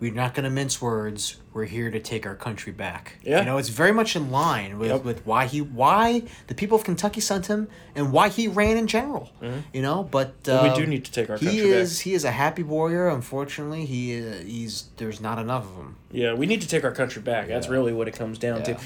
[0.00, 1.36] "We're not going to mince words.
[1.52, 3.40] We're here to take our country back." Yeah.
[3.40, 5.04] You know, it's very much in line with, Yep.
[5.04, 8.86] with why he why the people of Kentucky sent him and why he ran in
[8.86, 9.30] general.
[9.72, 11.80] You know, but But we uh, do need to take our he country back.
[11.82, 13.08] is he is a happy warrior.
[13.08, 15.96] Unfortunately, he uh, he's there's not enough of him.
[16.12, 17.48] yeah, we need to take our country back.
[17.48, 18.76] That's really what it comes down to.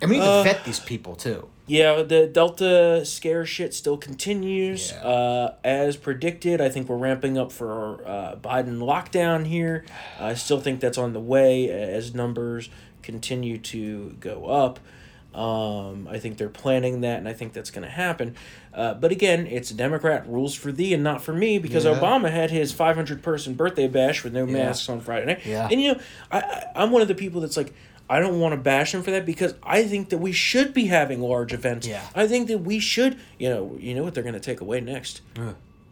[0.00, 1.48] And we need Uh, to vet these people too.
[1.66, 4.92] Yeah, the Delta scare shit still continues.
[4.92, 4.98] Yeah.
[5.08, 9.84] Uh, as predicted, I think we're ramping up for uh, Biden lockdown here.
[10.20, 12.68] I still think that's on the way as numbers
[13.02, 14.78] continue to go up.
[15.34, 18.36] Um, I think they're planning that, and I think that's going to happen.
[18.72, 21.94] Uh, but again, it's Democrat rules for thee and not for me because Yeah.
[21.98, 25.44] Obama had his 500 person birthday bash with no masks on Friday night.
[25.44, 25.66] Yeah.
[25.68, 26.00] And you know,
[26.30, 27.74] I, I, I'm one of the people that's like,
[28.08, 30.86] I don't want to bash him for that because I think that we should be
[30.86, 31.86] having large events.
[31.86, 32.02] Yeah.
[32.14, 34.80] I think that we should, you know, you know what they're going to take away
[34.80, 35.22] next?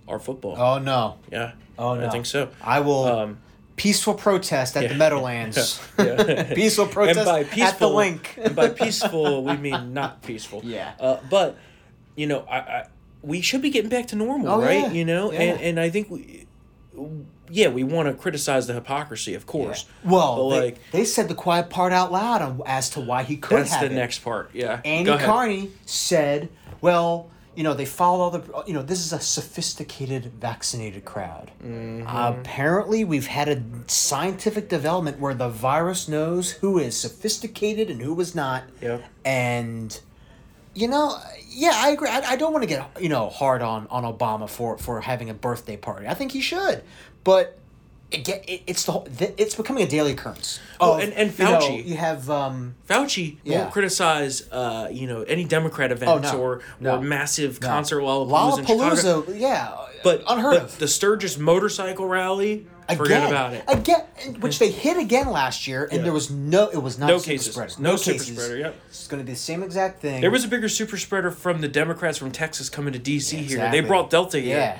[0.08, 0.56] Our football.
[0.58, 1.16] Oh no.
[1.30, 1.52] Yeah.
[1.78, 2.06] Oh no.
[2.06, 2.50] I think so.
[2.60, 3.38] I will Um,
[3.76, 5.80] peaceful protest at the Meadowlands.
[5.98, 6.52] Yeah.
[6.54, 8.34] peaceful protest and by at the peaceful, link.
[8.42, 10.60] and by peaceful, we mean not peaceful.
[10.64, 10.92] Yeah.
[11.00, 11.56] Uh, but,
[12.16, 12.86] you know, I, I
[13.22, 14.80] we should be getting back to normal, Oh, right?
[14.80, 14.90] yeah.
[14.92, 15.40] You know, Yeah.
[15.42, 16.46] and and I think we,
[17.52, 19.84] yeah, we want to criticize the hypocrisy, of course.
[20.02, 23.36] Well, but they, like they said the quiet part out loud as to why he
[23.36, 23.98] could that's have the it.
[23.98, 24.50] next part.
[24.54, 24.80] Yeah.
[24.86, 25.18] Andy.
[25.18, 26.48] Carney said,
[26.80, 28.64] "Well, you know, they follow all the.
[28.66, 31.50] You know, this is a sophisticated, vaccinated crowd.
[31.62, 32.06] Mm-hmm.
[32.06, 38.18] apparently, we've had a scientific development where the virus knows who is sophisticated and who
[38.18, 38.64] is not.
[38.80, 39.04] Yep.
[39.26, 40.00] And,
[40.74, 41.18] you know,
[41.50, 42.08] yeah, I agree.
[42.08, 45.28] I, I don't want to get you know hard on on Obama for for having
[45.28, 46.06] a birthday party.
[46.06, 46.82] I think he should,
[47.24, 47.58] but."
[48.10, 49.08] It get, it, it's the whole,
[49.38, 50.60] it's becoming a daily occurrence.
[50.78, 53.60] Well, of, and- and you know, Fauci- you have um, Fauci Yeah.
[53.62, 56.38] won't criticize, uh, you know, any Democrat events no.
[56.38, 56.96] or No.
[56.96, 57.68] or massive No.
[57.68, 58.66] concert Lollapalooza.
[58.66, 60.78] Lollapalooza, yeah, But unheard but of.
[60.78, 63.64] the Sturgis motorcycle rally, again, forget about it.
[63.66, 64.02] Again,
[64.40, 66.02] which they hit again last year, and Yeah.
[66.02, 66.68] there was no.
[66.68, 67.54] It was not No super cases.
[67.54, 67.72] spreader.
[67.78, 68.76] No super spreader, yep.
[68.90, 70.20] It's going to be the same exact thing.
[70.20, 73.42] There was a bigger super spreader from the Democrats from Texas coming to DC here.
[73.56, 73.80] Exactly.
[73.80, 74.58] They brought Delta here.
[74.58, 74.78] yeah,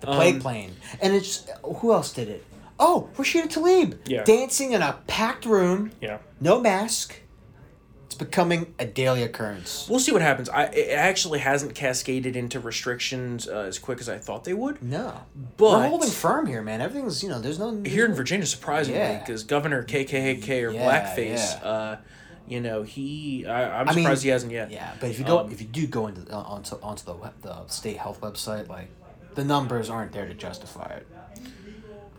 [0.00, 2.44] the plague Um, plane, and it's who else did it?
[2.80, 4.22] Oh, Rashida Tlaib, Yeah.
[4.24, 6.18] dancing in a packed room, Yeah.
[6.40, 7.14] no mask.
[8.06, 9.86] It's becoming a daily occurrence.
[9.90, 10.48] We'll see what happens.
[10.48, 14.82] I it actually hasn't cascaded into restrictions uh, as quick as I thought they would.
[14.82, 15.12] No,
[15.56, 16.80] But- we're holding firm here, man.
[16.80, 17.40] Everything's you know.
[17.40, 19.18] There's no Here in Virginia, surprisingly, Yeah.
[19.18, 21.68] because Governor KKK or Yeah, Blackface, yeah.
[21.68, 21.96] uh,
[22.46, 24.70] you know, he I, I'm I mean, surprised he hasn't yet.
[24.70, 27.12] Yeah, but if you go, Um, if you do go into uh, onto onto the
[27.12, 28.88] web, the state health website, like
[29.38, 31.06] the numbers aren't there to justify it.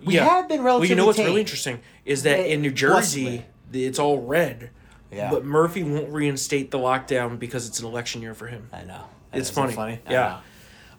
[0.06, 1.28] We have been Well, you know what's tame.
[1.28, 4.70] really interesting is that Eh, in New Jersey, it's all red.
[5.12, 5.30] Yeah.
[5.30, 8.70] But Murphy won't reinstate the lockdown because it's an election year for him.
[8.72, 9.04] I know.
[9.34, 10.00] It's Isn't it funny.
[10.08, 10.40] I Yeah.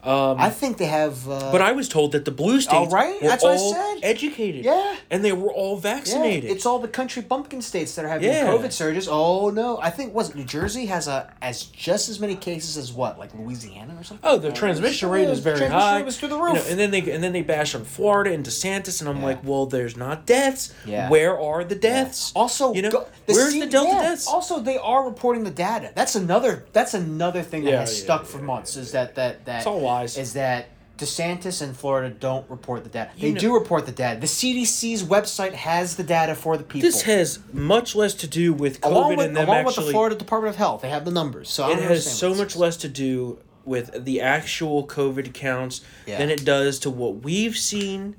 [0.05, 0.37] Know.
[0.39, 1.29] I think they have.
[1.29, 3.21] Uh, But I was told that the blue states Oh, right?
[3.21, 3.99] were That's what I said.
[4.03, 4.65] educated.
[4.65, 4.97] Yeah.
[5.11, 6.45] And they were all vaccinated.
[6.45, 8.47] yeah, it's all the country bumpkin states that are having Yeah.
[8.47, 9.09] COVID surges.
[9.11, 12.93] Oh no, I think was New Jersey has a as just as many cases as
[12.93, 14.29] what like Louisiana or something.
[14.31, 15.97] Oh, the transmission rate is very transmission high.
[15.99, 16.55] rate was through the You roof.
[16.55, 19.25] know, and then they and then they bash on Florida and DeSantis, and I'm Yeah.
[19.27, 20.73] like, well, there's not deaths.
[20.87, 21.09] Yeah.
[21.09, 22.33] Where are the deaths?
[22.35, 24.27] Also, you know, go- where's C- the Delta deaths?
[24.27, 25.91] Also, they are reporting the data.
[25.95, 26.65] That's another.
[26.73, 28.77] That's another thing that has stuck for months.
[28.77, 30.17] Is that that that It's all lies.
[30.19, 33.11] Is that DeSantis and Florida don't report the data?
[33.19, 34.21] They know- do report the data.
[34.21, 36.83] The CDC's website has the data for the people.
[36.89, 39.87] This has much less to do with COVID along with and them along with actually.
[39.87, 40.83] the Florida Department of Health.
[40.83, 41.49] They have the numbers.
[41.51, 42.57] So I it don't has understand so what much is.
[42.57, 46.19] less to do with the actual COVID counts Yeah.
[46.19, 48.17] than it does to what we've seen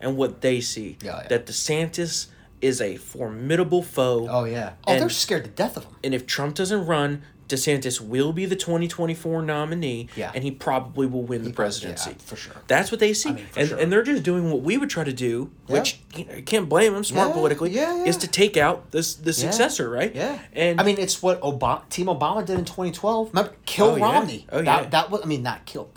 [0.00, 0.96] and what they see.
[1.02, 1.28] Yeah, yeah.
[1.28, 2.26] That DeSantis
[2.60, 4.26] is a formidable foe.
[4.28, 4.72] Oh yeah.
[4.86, 5.96] Oh, they're And- scared to death of him.
[6.02, 10.30] And if Trump doesn't run, DeSantis will be the 2024 nominee, Yeah.
[10.34, 12.10] and he probably will win the He probably- presidency.
[12.10, 12.52] yeah, for sure.
[12.66, 13.32] That's what they see.
[13.32, 13.78] mean, for and, sure.
[13.78, 15.74] and they're just doing what we would try to do, Yeah.
[15.80, 19.32] which you know, can't blame them, smart politically, yeah, is to take out this the
[19.32, 20.14] successor, right?
[20.14, 20.38] Yeah.
[20.52, 23.28] And I mean, it's what Obama, Team Obama did in 2012.
[23.32, 23.98] Remember, kill Oh.
[23.98, 24.46] Romney.
[24.52, 24.88] Oh, that, yeah.
[24.90, 25.88] that was, I mean, not kill,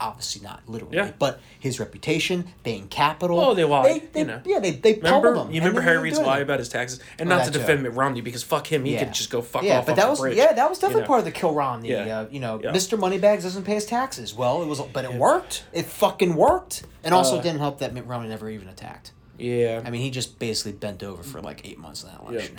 [0.00, 1.12] obviously not literally, Yeah.
[1.18, 3.40] but his reputation, being capital.
[3.40, 4.40] Oh, they lied, They, you know.
[4.44, 5.50] Yeah, they, they Remember, him.
[5.50, 7.82] you remember Harry Reid's lie about his taxes, and Well, not to defend.
[7.82, 9.04] Mitt Romney because fuck him, he Yeah.
[9.04, 9.86] could just go fuck yeah, off.
[9.86, 11.08] but that was bridge, yeah, that was definitely you know?
[11.08, 11.90] part of the kill Romney.
[11.90, 12.20] Yeah.
[12.20, 12.58] Uh, you know.
[12.58, 12.98] Mr.
[12.98, 14.34] Moneybags doesn't pay his taxes.
[14.34, 15.64] Well, it was, but it worked.
[15.72, 19.12] It fucking worked, and also Uh, didn't help that Mitt Romney never even attacked.
[19.38, 22.56] Yeah, I mean, he just basically bent over for like eight months in that election.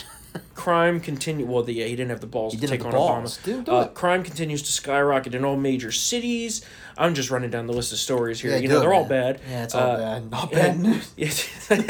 [0.56, 1.46] Crime continue.
[1.46, 3.38] Well, the, yeah, he didn't have the balls to take on balls.
[3.40, 3.66] Obama.
[3.66, 3.94] Do uh, it.
[3.94, 6.66] Crime continues to skyrocket in all major cities.
[6.98, 8.52] I'm just running down the list of stories here.
[8.52, 9.40] Yeah, you know, it, they're all bad.
[9.50, 10.30] Yeah, it's all Uh, bad.
[10.32, 10.60] Not yeah.
[10.60, 11.14] bad news.
[11.18, 11.30] Yeah,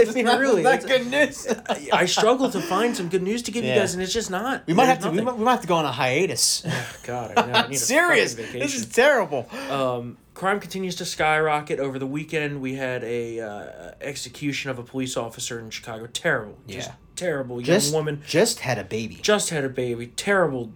[0.08, 1.47] I mean, really, Not good news.
[1.47, 4.30] I- I struggle to find some good news to give you guys, and it's just
[4.30, 4.67] not.
[4.67, 5.10] We might have to.
[5.10, 6.63] We might, we might have to go on a hiatus.
[7.04, 7.54] God, I know.
[7.54, 8.36] I need a Serious.
[8.36, 9.47] This is terrible.
[9.71, 11.80] Um, crime continues to skyrocket.
[11.80, 16.06] Over the weekend, we had a uh, execution of a police officer in Chicago.
[16.08, 16.58] Terrible.
[16.67, 16.95] Just Yeah.
[17.19, 17.60] Terrible.
[17.62, 19.15] Just Young woman just had a baby.
[19.21, 20.08] just had a baby.
[20.08, 20.71] Terrible.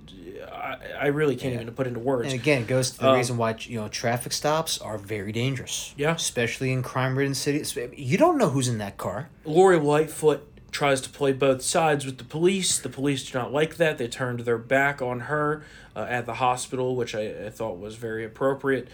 [0.52, 1.62] I, I really can't Yeah.
[1.62, 2.32] even put into words.
[2.32, 5.32] And again, it goes to the Um, reason why you know traffic stops are very
[5.32, 5.94] dangerous.
[5.98, 6.16] Yeah.
[6.16, 7.78] especially in crime-ridden cities.
[7.96, 9.30] You don't know who's in that car.
[9.46, 12.80] Lori Lightfoot tries to play both sides with the police.
[12.80, 13.98] The police do not like that.
[13.98, 15.64] They turned their back on her
[15.96, 18.88] uh, at the hospital, which I, I thought was very appropriate.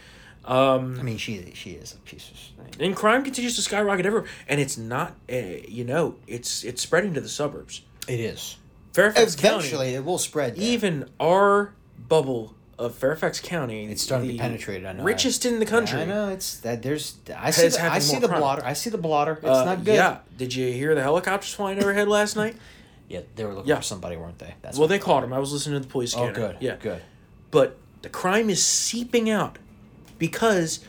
[0.46, 2.82] Um, I mean, she she is a piece of.
[2.82, 5.16] and crime continues to skyrocket everywhere, and it's not.
[5.32, 5.36] Uh,
[5.68, 7.82] you know, it's it's spreading to the suburbs.
[8.08, 8.58] It is.
[8.94, 10.56] Fairfax Eventually, County, it will spread.
[10.56, 10.64] there.
[10.64, 11.74] even our
[12.08, 15.04] bubble of Fairfax County, It's starting to be penetrated, I know.
[15.04, 16.00] richest in the country.
[16.02, 16.82] I know it's that.
[16.82, 18.40] There's I see the, I see the crime.
[18.40, 18.66] blotter.
[18.66, 19.34] I see the blotter.
[19.34, 19.96] It's Uh, not good.
[19.96, 20.20] Yeah.
[20.38, 22.56] Did you hear the helicopters flying overhead last night?
[23.10, 23.78] Yeah, they were looking Yeah.
[23.78, 24.54] for somebody, weren't they?
[24.62, 25.34] That's Well, they caught him.
[25.34, 26.58] I was listening to the police Oh, good.
[26.60, 26.76] Yeah.
[26.76, 27.02] good.
[27.50, 29.58] But the crime is seeping out
[30.20, 30.82] because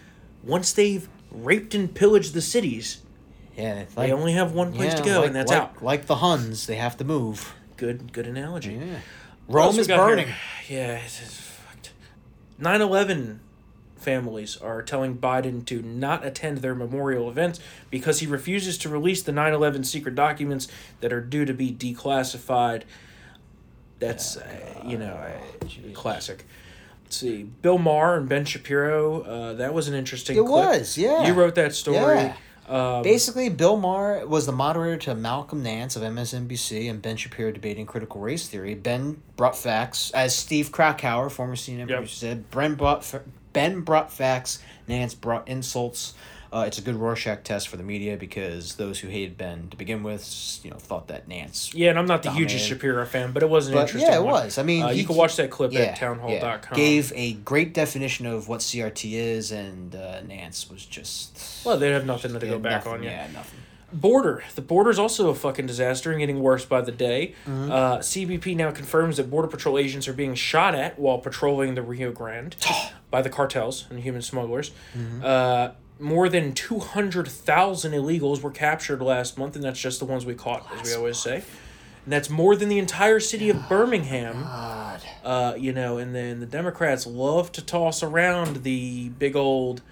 [0.42, 3.00] once they've raped and pillaged the cities,
[3.56, 5.82] Yeah, it's they only have one place to go, like- and that's like, out.
[5.82, 7.54] Like the Huns, they have to move.
[7.76, 8.74] Good, good analogy.
[8.74, 8.98] Yeah.
[9.48, 10.06] Rome is got here?
[10.16, 10.34] burning.
[10.68, 11.92] Yeah, it's, it's fucked.
[12.60, 13.38] 9/11
[13.96, 17.58] families are telling Biden to not attend their memorial events
[17.90, 20.68] because he refuses to release the 9/11 secret documents
[21.00, 22.82] that are due to be declassified.
[23.98, 26.46] That's uh, you know uh, classic.
[27.10, 29.22] Let's see, Bill Maher and Ben Shapiro.
[29.22, 30.36] Uh, that was an interesting.
[30.36, 30.50] It clip.
[30.50, 31.26] was, yeah.
[31.26, 32.14] You wrote that story.
[32.14, 32.36] Yeah.
[32.68, 37.50] Um, Basically, Bill Maher was the moderator to Malcolm Nance of MSNBC and Ben Shapiro
[37.50, 38.76] debating critical race theory.
[38.76, 41.88] Ben brought facts, as Steve Krakauer, former CNN Yep.
[41.88, 42.48] producer, said.
[42.52, 43.12] Ben brought,
[43.52, 46.14] ben brought facts, Nance brought insults.
[46.52, 49.76] Uh, it's a good Rorschach test for the media because those who hated Ben to
[49.76, 51.72] begin with, you know, thought that Nance.
[51.74, 54.10] yeah, and I'm not the hugest Shapiro fan, but it was an But interesting.
[54.10, 54.32] yeah, it one.
[54.44, 54.58] was.
[54.58, 56.76] I mean, uh, he- you can watch that clip at townhall.com.
[56.76, 61.64] Gave a great definition of what CRT is, and uh, Nance was just.
[61.64, 63.12] Well, they have nothing to go back nothing, on yet.
[63.12, 63.60] Yeah, nothing.
[63.92, 64.44] Border.
[64.54, 67.34] The border is also a fucking disaster and getting worse by the day.
[67.44, 67.72] Mm-hmm.
[67.72, 71.82] Uh, CBP now confirms that Border Patrol agents are being shot at while patrolling the
[71.82, 72.54] Rio Grande
[73.10, 74.70] by the cartels and human smugglers.
[74.96, 75.24] Mm-hmm.
[75.24, 75.68] Uh,
[76.00, 80.66] more than 200,000 illegals were captured last month, and that's just the ones we caught,
[80.80, 81.36] as we always say.
[82.04, 84.42] And that's more than the entire city of Birmingham.
[84.42, 85.02] God.
[85.22, 89.82] Uh, you know, and then the Democrats love to toss around the big old,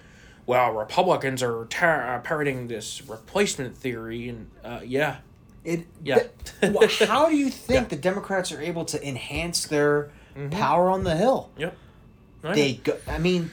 [0.45, 5.17] well, Republicans are tar- uh, parroting this replacement theory, and uh, yeah,
[5.63, 6.23] It Yeah.
[6.61, 10.09] th- how do you think the Democrats are able to enhance their
[10.49, 11.51] power on the Hill?
[11.57, 11.77] yep.
[12.41, 12.53] Know.
[12.55, 12.97] They go.
[13.05, 13.51] I mean,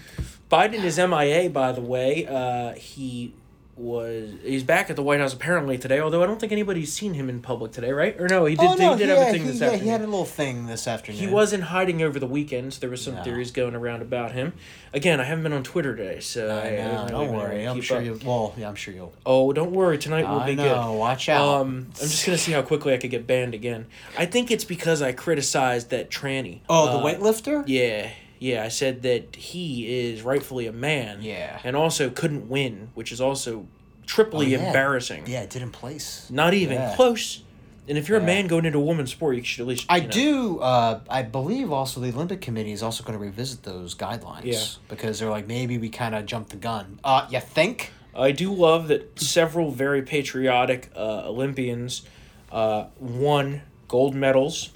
[0.50, 2.26] Biden is MIA, by the way.
[2.26, 3.34] Uh, he
[3.76, 6.00] was he's back at the White House apparently today.
[6.00, 8.18] Although I don't think anybody's seen him in public today, right?
[8.18, 8.64] Or no, he did.
[8.64, 9.84] oh no, he did yeah, have a thing he, this yeah, afternoon.
[9.84, 11.20] he had a little thing this afternoon.
[11.20, 12.72] He wasn't hiding over the weekend.
[12.72, 13.22] So there was some No.
[13.24, 14.54] theories going around about him.
[14.94, 16.76] Again, I haven't been on Twitter today, so I, I know.
[16.92, 17.64] haven't Don't worry.
[17.68, 18.04] I'm sure up.
[18.04, 18.18] you.
[18.24, 19.12] Well, yeah, I'm sure you'll.
[19.26, 19.98] Oh, don't worry.
[19.98, 20.92] Tonight will be know.
[20.92, 20.98] good.
[20.98, 21.46] Watch out.
[21.60, 23.86] Um, I'm just gonna see how quickly I could get banned again.
[24.16, 26.60] I think it's because I criticized that tranny.
[26.70, 27.64] oh, the Uh, weightlifter.
[27.66, 28.62] Yeah, yeah.
[28.64, 31.22] I said that he is rightfully a man.
[31.22, 31.58] Yeah.
[31.64, 33.66] And also couldn't win, which is also
[34.06, 34.66] triply Oh, yeah.
[34.68, 35.24] embarrassing.
[35.26, 36.28] Yeah, it didn't place.
[36.30, 36.94] Not even Yeah.
[36.96, 37.42] close.
[37.88, 39.86] And if you're a man going into a woman's sport, you should at least.
[39.88, 40.58] I know- do.
[40.58, 44.44] Uh, I believe also the Olympic Committee is also going to revisit those guidelines.
[44.44, 44.60] Yeah.
[44.88, 46.98] Because they're like maybe we kind of jumped the gun.
[47.04, 47.92] Uh, you think?
[48.14, 52.02] I do love that several very patriotic uh, Olympians
[52.50, 54.70] uh, won gold medals.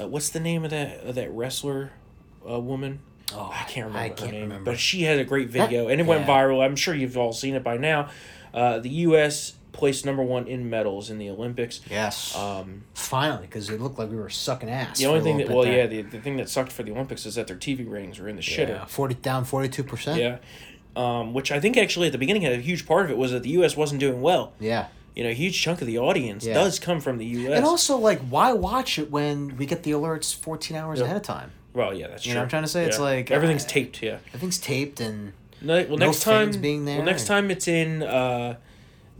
[0.00, 1.92] Uh, what's the name of that of that wrestler
[2.50, 3.00] uh, woman?
[3.34, 4.70] Oh, I can't remember I her can't name, remember.
[4.72, 6.64] but she had a great video and it went viral.
[6.64, 8.08] I'm sure you've all seen it by now.
[8.54, 9.54] Uh, the U.S.
[9.72, 11.80] placed number one in medals in the Olympics.
[11.90, 12.34] Yes.
[12.36, 14.98] Um, Finally, because it looked like we were sucking ass.
[14.98, 17.26] the only thing that well, bit yeah, the, the thing that sucked for the Olympics
[17.26, 18.68] is that their TV ratings were in the shitter.
[18.68, 20.20] yeah, forty down, forty two percent.
[20.20, 20.38] Yeah.
[20.94, 23.32] Um, which I think actually at the beginning had a huge part of it was
[23.32, 23.76] that the U.S.
[23.76, 24.54] wasn't doing well.
[24.58, 24.86] Yeah.
[25.14, 26.54] You know, a huge chunk of the audience Yeah.
[26.54, 27.56] does come from the U.S.
[27.56, 31.04] And also, like, why watch it when we get the alerts fourteen hours Yeah.
[31.06, 31.50] ahead of time?
[31.76, 32.34] Well, yeah, that's You true.
[32.34, 32.84] know what I'm trying to say?
[32.86, 33.02] It's Yeah.
[33.04, 34.02] like, everything's uh, taped.
[34.02, 34.18] Yeah.
[34.28, 37.50] Everything's taped and No, well, no next time, fans being there well, next and- time
[37.50, 38.56] it's in uh,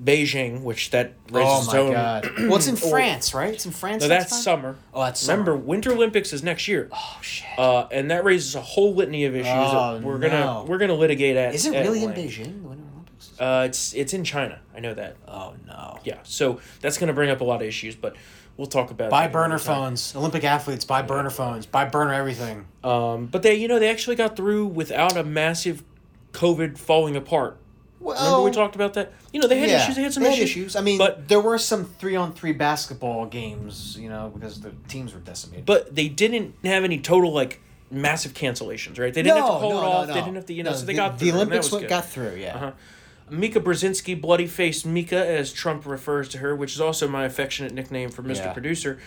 [0.03, 1.92] Beijing, which that raises oh its my own.
[1.92, 2.31] god.
[2.38, 3.55] well, it's in Or- France, right?
[3.55, 4.03] It's in France.
[4.03, 4.42] No, next that's time?
[4.42, 4.77] summer.
[4.92, 5.62] Oh, that's Remember, summer.
[5.64, 7.47] Winter Olympics is next year, Oh shit.
[7.59, 10.64] uh, and that raises a whole litany of issues Oh, that we're gonna no.
[10.69, 11.55] we're gonna litigate at.
[11.55, 12.19] Is it at really in length.
[12.19, 12.62] Beijing?
[12.62, 13.31] The Winter Olympics.
[13.40, 14.61] Uh, it's it's in China.
[14.75, 15.16] I know that.
[15.27, 15.99] oh no.
[16.05, 18.16] Yeah, so that's gonna bring up a lot of issues, but
[18.57, 19.11] we'll talk about.
[19.11, 20.14] Buy burner phones.
[20.16, 21.66] Olympic athletes buy burner phones.
[21.66, 22.66] Buy burner everything.
[22.85, 25.83] Um, but they, you know, they actually got through without a massive
[26.33, 27.59] COVID falling apart.
[27.99, 29.12] Well, Remember we talked about that?
[29.33, 29.97] You know, they had issues.
[29.97, 30.77] They had some issues.
[30.77, 35.21] I mean, but there were some three-on-three basketball games, you know, because the teams were
[35.21, 35.64] decimated.
[35.66, 39.12] but they didn't have any total like massive cancellations, right?
[39.14, 40.07] They didn't have to call it off.
[40.09, 40.71] They didn't have to, you know.
[40.71, 42.37] No, so they the, got the through, that Olympics got through.
[42.37, 42.55] Yeah.
[42.55, 42.73] Uh-huh.
[43.30, 47.72] Mika Brzezinski, bloody faced Mika, as Trump refers to her, which is also my affectionate
[47.72, 48.36] nickname for Mr.
[48.36, 48.52] Yeah.
[48.52, 48.98] Producer.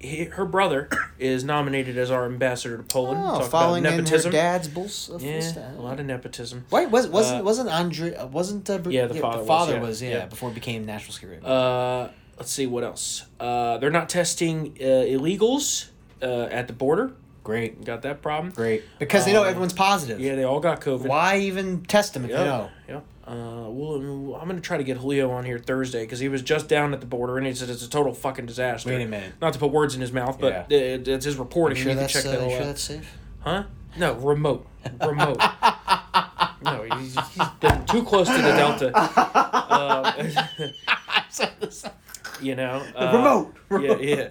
[0.00, 3.20] He, her brother is nominated as our ambassador to Poland.
[3.20, 4.30] Oh, Talk following about in her nepotism.
[4.32, 5.10] dad's bulls.
[5.18, 6.66] Yeah, a lot of nepotism.
[6.70, 8.14] Wait, was wasn't Uh, wasn't Andre?
[8.14, 10.26] uh, Wasn't uh, Br- Yeah, the father was, was, yeah, yeah, yeah.
[10.26, 11.42] before it became national security.
[11.44, 13.24] Uh, let's see what else.
[13.40, 15.88] Uh, they're not testing uh, illegals
[16.22, 17.10] uh, at the border.
[17.48, 18.52] Great, Got that problem?
[18.54, 20.20] great, because they know Uh, everyone's positive.
[20.20, 21.06] Yeah, they all got COVID.
[21.06, 22.38] Why even test them if Yep.
[22.40, 22.68] you know?
[22.88, 23.04] Yep.
[23.26, 26.68] Uh, well, I'm gonna try to get Julio on here Thursday because he was just
[26.68, 28.90] down at the border and he said it's a total fucking disaster.
[28.90, 29.32] Wait a minute.
[29.40, 30.76] Not to put words in his mouth, but Yeah.
[30.78, 31.78] it, it's his reporting.
[31.78, 32.64] You You, sure can check uh, that you all sure out.
[32.66, 33.16] that's safe?
[33.40, 33.62] Huh?
[33.96, 34.66] No, remote.
[35.00, 35.38] Remote.
[36.62, 38.92] no, he's, he's been too close to the Delta.
[39.68, 40.04] Um,
[42.40, 42.84] you know.
[42.96, 43.54] Uh, remote.
[43.82, 44.28] Yeah, yeah.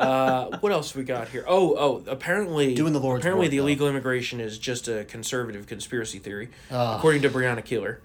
[0.00, 1.44] Uh, what else we got here?
[1.46, 2.04] Oh, oh.
[2.06, 3.62] Apparently, Doing the Lord's apparently work, the though.
[3.64, 6.98] illegal immigration is just a conservative conspiracy theory, Ugh.
[6.98, 7.98] according to Brianna Keilar.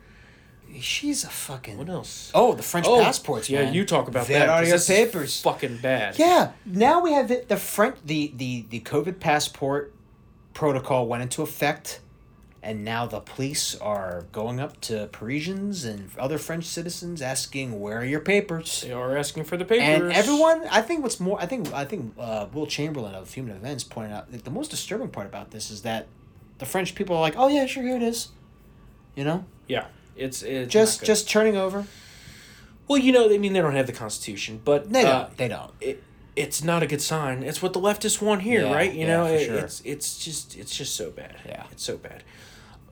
[0.82, 1.78] She's a fucking.
[1.78, 2.32] What else?
[2.34, 3.50] Oh, the French Oh, passports.
[3.50, 3.74] Yeah, man.
[3.74, 4.50] you talk about There that.
[4.50, 5.42] are your papers.
[5.42, 6.20] fucking bad.
[6.20, 7.48] Yeah, now we have it.
[7.48, 9.94] The French, the the the COVID passport
[10.54, 12.02] protocol went into effect,
[12.66, 18.00] and now the police are going up to Parisians and other French citizens asking, "Where
[18.00, 20.02] are your papers?" They are asking for the papers.
[20.02, 23.56] And everyone, I think what's more, I think I think uh, Will Chamberlain of Human
[23.56, 26.08] Events pointed out that the most disturbing part about this is that
[26.58, 28.30] the French people are like, "Oh yeah, sure, here it is,"
[29.16, 31.86] you know, Yeah, it's, it's just just turning over.
[32.88, 35.12] Well, you know, I mean, they don't have the Constitution, but They don't.
[35.12, 35.72] uh, they don't.
[35.82, 36.04] it,
[36.36, 37.44] it's not a good sign.
[37.44, 38.94] It's what the leftists want here, Yeah, right?
[38.94, 39.56] You yeah, know, it, sure.
[39.58, 41.36] it's it's just it's just so bad.
[41.46, 41.64] Yeah.
[41.72, 42.24] it's so bad.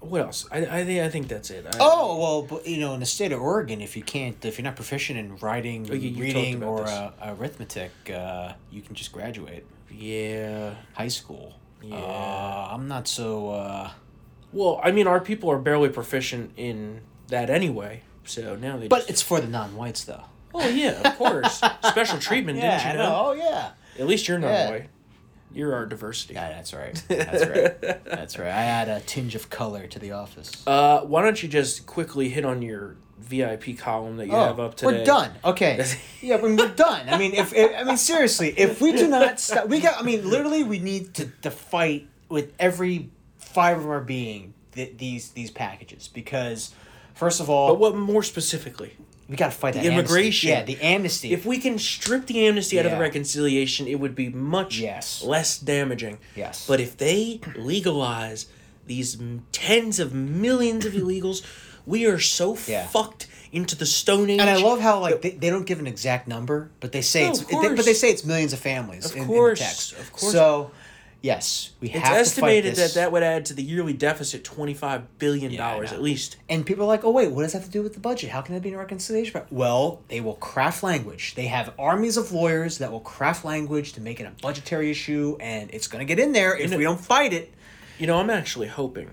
[0.03, 0.45] What else?
[0.51, 1.65] I I think I think that's it.
[1.65, 4.57] I, Oh well, but you know, in the state of Oregon, if you can't, if
[4.57, 9.11] you're not proficient in writing, Oh, you- reading, or uh, arithmetic, uh, you can just
[9.11, 10.75] graduate yeah.
[10.93, 11.53] high school.
[11.81, 11.95] Yeah.
[11.97, 13.49] Uh, I'm not so.
[13.51, 13.91] Uh,
[14.51, 18.01] Well, I mean, our people are barely proficient in that anyway.
[18.25, 18.87] So now they.
[18.87, 20.23] but just, it's for the non-whites, though.
[20.53, 22.59] oh yeah, of course, special treatment.
[22.61, 23.13] didn't you know?
[23.27, 23.71] Oh yeah.
[23.99, 24.81] At least you're not Yeah.
[25.53, 26.33] You're our diversity.
[26.33, 27.01] Yeah, that's right.
[27.07, 28.03] That's right.
[28.05, 28.47] that's right.
[28.47, 30.65] I add a tinge of color to the office.
[30.65, 34.75] Uh, why don't you just quickly hit on your VIP column that you have up
[34.75, 34.95] today?
[34.95, 35.31] Oh, We're done.
[35.45, 35.85] Okay.
[36.21, 37.07] yeah, when we're done.
[37.07, 39.99] I mean, if, if I mean seriously, if we do not stop, we got.
[39.99, 44.97] I mean, literally, we need to, to fight with every fiber of our being th-
[44.97, 46.73] these these packages because,
[47.13, 48.95] first of all, But what more specifically?
[49.29, 49.99] We got to fight The that amnesty.
[50.13, 50.49] immigration.
[50.49, 51.33] Yeah, the amnesty.
[51.33, 55.23] If we can strip the amnesty out of the reconciliation, it would be much Yes.
[55.23, 56.17] less damaging.
[56.35, 56.65] Yes.
[56.67, 58.47] But if they legalize
[58.85, 59.17] these
[59.51, 61.41] tens of millions of illegals,
[61.85, 62.85] we are so Yeah.
[62.87, 64.39] fucked into the Stone Age.
[64.41, 67.23] And I love how like they, they don't give an exact number, but they say
[67.25, 69.69] No, it's they- but they say it's millions of families Of in, course, in the
[69.69, 69.91] text.
[69.93, 70.31] of course.
[70.33, 70.71] So
[71.23, 72.93] yes, we It's have estimated to fight this.
[72.93, 75.97] that that would add to the yearly deficit twenty five billion dollars know.
[75.97, 76.37] at least.
[76.47, 78.29] And people are like, oh wait, what does that have to do with the budget?
[78.29, 79.41] How can that be in a reconciliation?
[79.49, 81.33] Well, they will craft language.
[81.33, 85.37] They have armies of lawyers that will craft language to make it a budgetary issue,
[85.39, 87.51] and it's going to get in there if know- we don't fight it.
[87.97, 89.09] You know, I'm actually hoping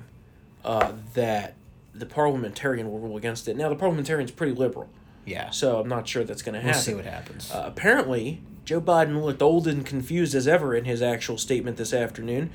[0.65, 1.55] uh, that
[1.95, 3.57] the parliamentarian will rule against it.
[3.57, 4.89] Now, the parliamentarian's pretty liberal,
[5.27, 5.51] Yeah.
[5.51, 6.73] so I'm not sure that's going to happen.
[6.77, 7.51] we'll see what happens.
[7.53, 8.41] Uh, apparently,
[8.71, 12.53] Joe Biden looked old and confused as ever in his actual statement this afternoon.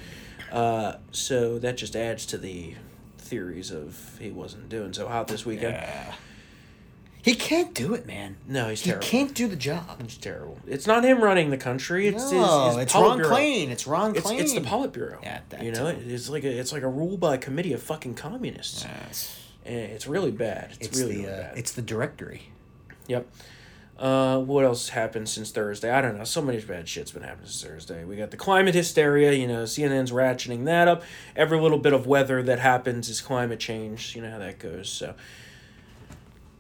[0.50, 2.76] Uh, so that just adds to the
[3.18, 5.74] theories of he wasn't doing so hot this weekend.
[5.74, 6.14] yeah.
[7.22, 8.38] He can't do it, man.
[8.48, 9.06] No, he's terrible.
[9.06, 9.98] He can't do the job.
[10.00, 10.58] It's terrible.
[10.66, 12.08] It's not him running the country.
[12.08, 13.20] It's no, his, his it's Ron.
[13.20, 13.68] Klain.
[13.72, 14.40] It's Ron It's, Klain.
[14.40, 15.22] it's the Politburo.
[15.22, 16.00] Yeah, that you know, too.
[16.08, 18.86] it's like a it's like a rule by committee of fucking communists.
[18.86, 19.38] Yes.
[19.66, 20.70] And it's really bad.
[20.80, 21.58] It's, It's really, the really uh, bad.
[21.58, 22.44] it's the directory.
[23.08, 23.28] Yep.
[23.98, 25.90] Uh, what else happened since Thursday?
[25.90, 26.26] I don't know.
[26.26, 28.04] So many bad shit's been happening since Thursday.
[28.04, 29.32] We got the climate hysteria.
[29.32, 31.04] You know, CNN's ratcheting that up.
[31.36, 34.14] Every little bit of weather that happens is climate change.
[34.16, 34.90] You know how that goes.
[34.90, 35.16] So,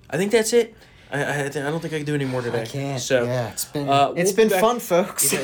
[0.10, 0.76] I think that's it.
[1.12, 2.62] I I, I don't think I can do any more today.
[2.62, 3.02] I can't.
[3.02, 5.36] So yeah, it's been uh, it's we'll be been back- fun, folks.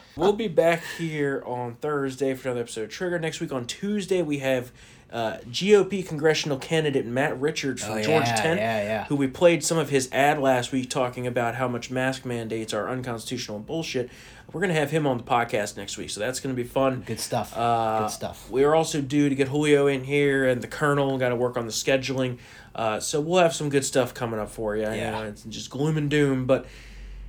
[0.16, 3.18] we'll be back here on Thursday for another episode of Trigger.
[3.18, 4.72] Next week on Tuesday, we have
[5.16, 9.04] uh, GOP congressional candidate Matt Richards from Oh, Georgia yeah, 10, yeah, yeah.
[9.06, 12.74] who we played some of his ad last week talking about how much mask mandates
[12.74, 14.10] are unconstitutional and bullshit.
[14.52, 16.68] We're going to have him on the podcast next week, so that's going to be
[16.68, 17.02] fun.
[17.06, 17.56] Good stuff.
[17.56, 18.50] Uh, Good stuff.
[18.50, 21.16] We are also due to get Julio in here and the Colonel.
[21.16, 22.36] Got to work on the scheduling.
[22.74, 24.82] Uh, so we'll have some good stuff coming up for you.
[24.82, 25.12] Yeah.
[25.12, 26.66] know it's just gloom and doom, but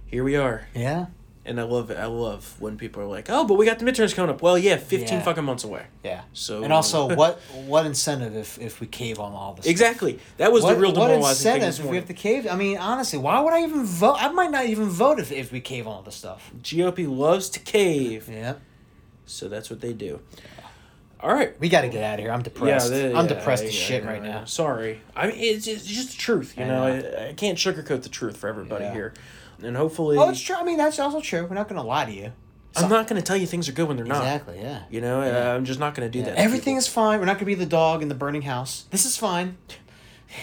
[0.07, 0.67] here we are.
[0.75, 1.05] Yeah.
[1.47, 1.97] And I love it.
[1.97, 4.57] I love when people are like, "Oh, but we got the midterms coming up." Well,
[4.57, 5.23] yeah, fifteen Yeah.
[5.23, 5.83] fucking months away.
[6.03, 6.21] Yeah.
[6.33, 9.63] So- and also, um, what what incentive if if we cave on all this?
[9.63, 9.71] stuff?
[9.71, 10.19] Exactly.
[10.37, 12.47] That was the real what demoralizing thing incentives this if we have to cave?
[12.51, 14.17] I mean, honestly, why would I even vote?
[14.19, 16.51] I might not even vote if, if we cave on all this stuff.
[16.61, 18.55] GOP loves to cave, Yeah.
[19.25, 20.19] so that's what they do.
[21.19, 21.59] All right.
[21.59, 22.31] We got to get out of here.
[22.31, 22.89] I'm depressed.
[22.91, 24.29] the- I'm yeah, depressed as yeah, shit yeah, right yeah.
[24.31, 24.45] now.
[24.45, 25.01] Sorry.
[25.15, 26.55] I mean, it's, it's just the truth.
[26.57, 27.09] You I know, know.
[27.17, 28.93] I, I can't sugarcoat the truth for everybody Yeah.
[28.93, 29.13] here,
[29.63, 30.55] and hopefully, Oh, it's true.
[30.55, 31.45] I mean, that's also true.
[31.45, 32.31] We're not going to lie to you.
[32.75, 34.17] I'm not going to tell you things are good when they're not.
[34.21, 34.59] Exactly.
[34.61, 34.83] Yeah.
[34.91, 36.35] You know, uh, I'm just not going to do that.
[36.37, 36.77] Everything people.
[36.79, 37.19] is fine.
[37.19, 38.85] We're not going to be the dog in the burning house.
[38.91, 39.57] This is fine.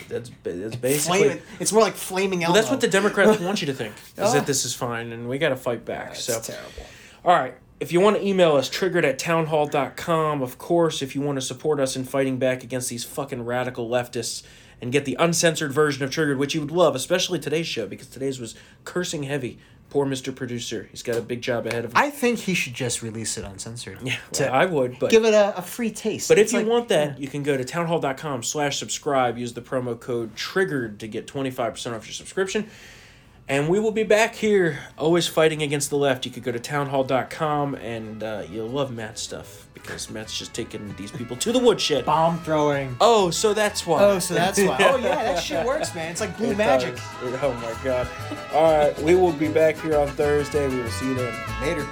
[0.09, 1.25] That's that's basically.
[1.25, 3.95] Flame, it's more like flaming Well, that's what the Democrats want you to think.
[3.95, 4.33] Is Oh.
[4.33, 6.13] that this is fine, and we got to fight back.
[6.13, 6.71] It's so terrible.
[7.25, 7.55] All right.
[7.81, 10.43] If you want to email us, triggered at townhall.com.
[10.43, 13.89] Of course, if you want to support us in fighting back against these fucking radical
[13.89, 14.43] leftists
[14.85, 18.07] and get the uncensored version of Triggered, which you would love, especially today's show, because
[18.07, 18.55] today's was
[18.85, 19.59] cursing heavy.
[19.89, 20.35] Poor Mr.
[20.35, 20.89] Producer.
[20.91, 21.97] He's got a big job ahead of him.
[21.97, 23.99] I think he should just release it uncensored.
[24.03, 25.11] yeah, well, I would, but.
[25.11, 26.29] give it a, a free taste.
[26.29, 29.39] But if It's you like- want that, you can go to townhall.com slash subscribe.
[29.39, 32.69] Use the promo code TRIGGERED to get 25% off your subscription.
[33.47, 36.25] And we will be back here, always fighting against the left.
[36.25, 40.95] You could go to townhall.com and uh, you'll love Matt's stuff because Matt's just taking
[40.97, 42.07] these people to the woodshed.
[42.07, 42.97] bomb throwing.
[43.03, 44.03] Oh, so that's why.
[44.03, 44.79] Oh, so that's why.
[44.81, 46.11] Oh yeah, that shit works, man.
[46.11, 46.95] It's like blue It magic.
[46.95, 47.39] does.
[47.43, 48.09] Oh my god.
[48.55, 50.67] All right, we will be back here on Thursday.
[50.67, 51.35] We will see you then.
[51.61, 51.87] Later.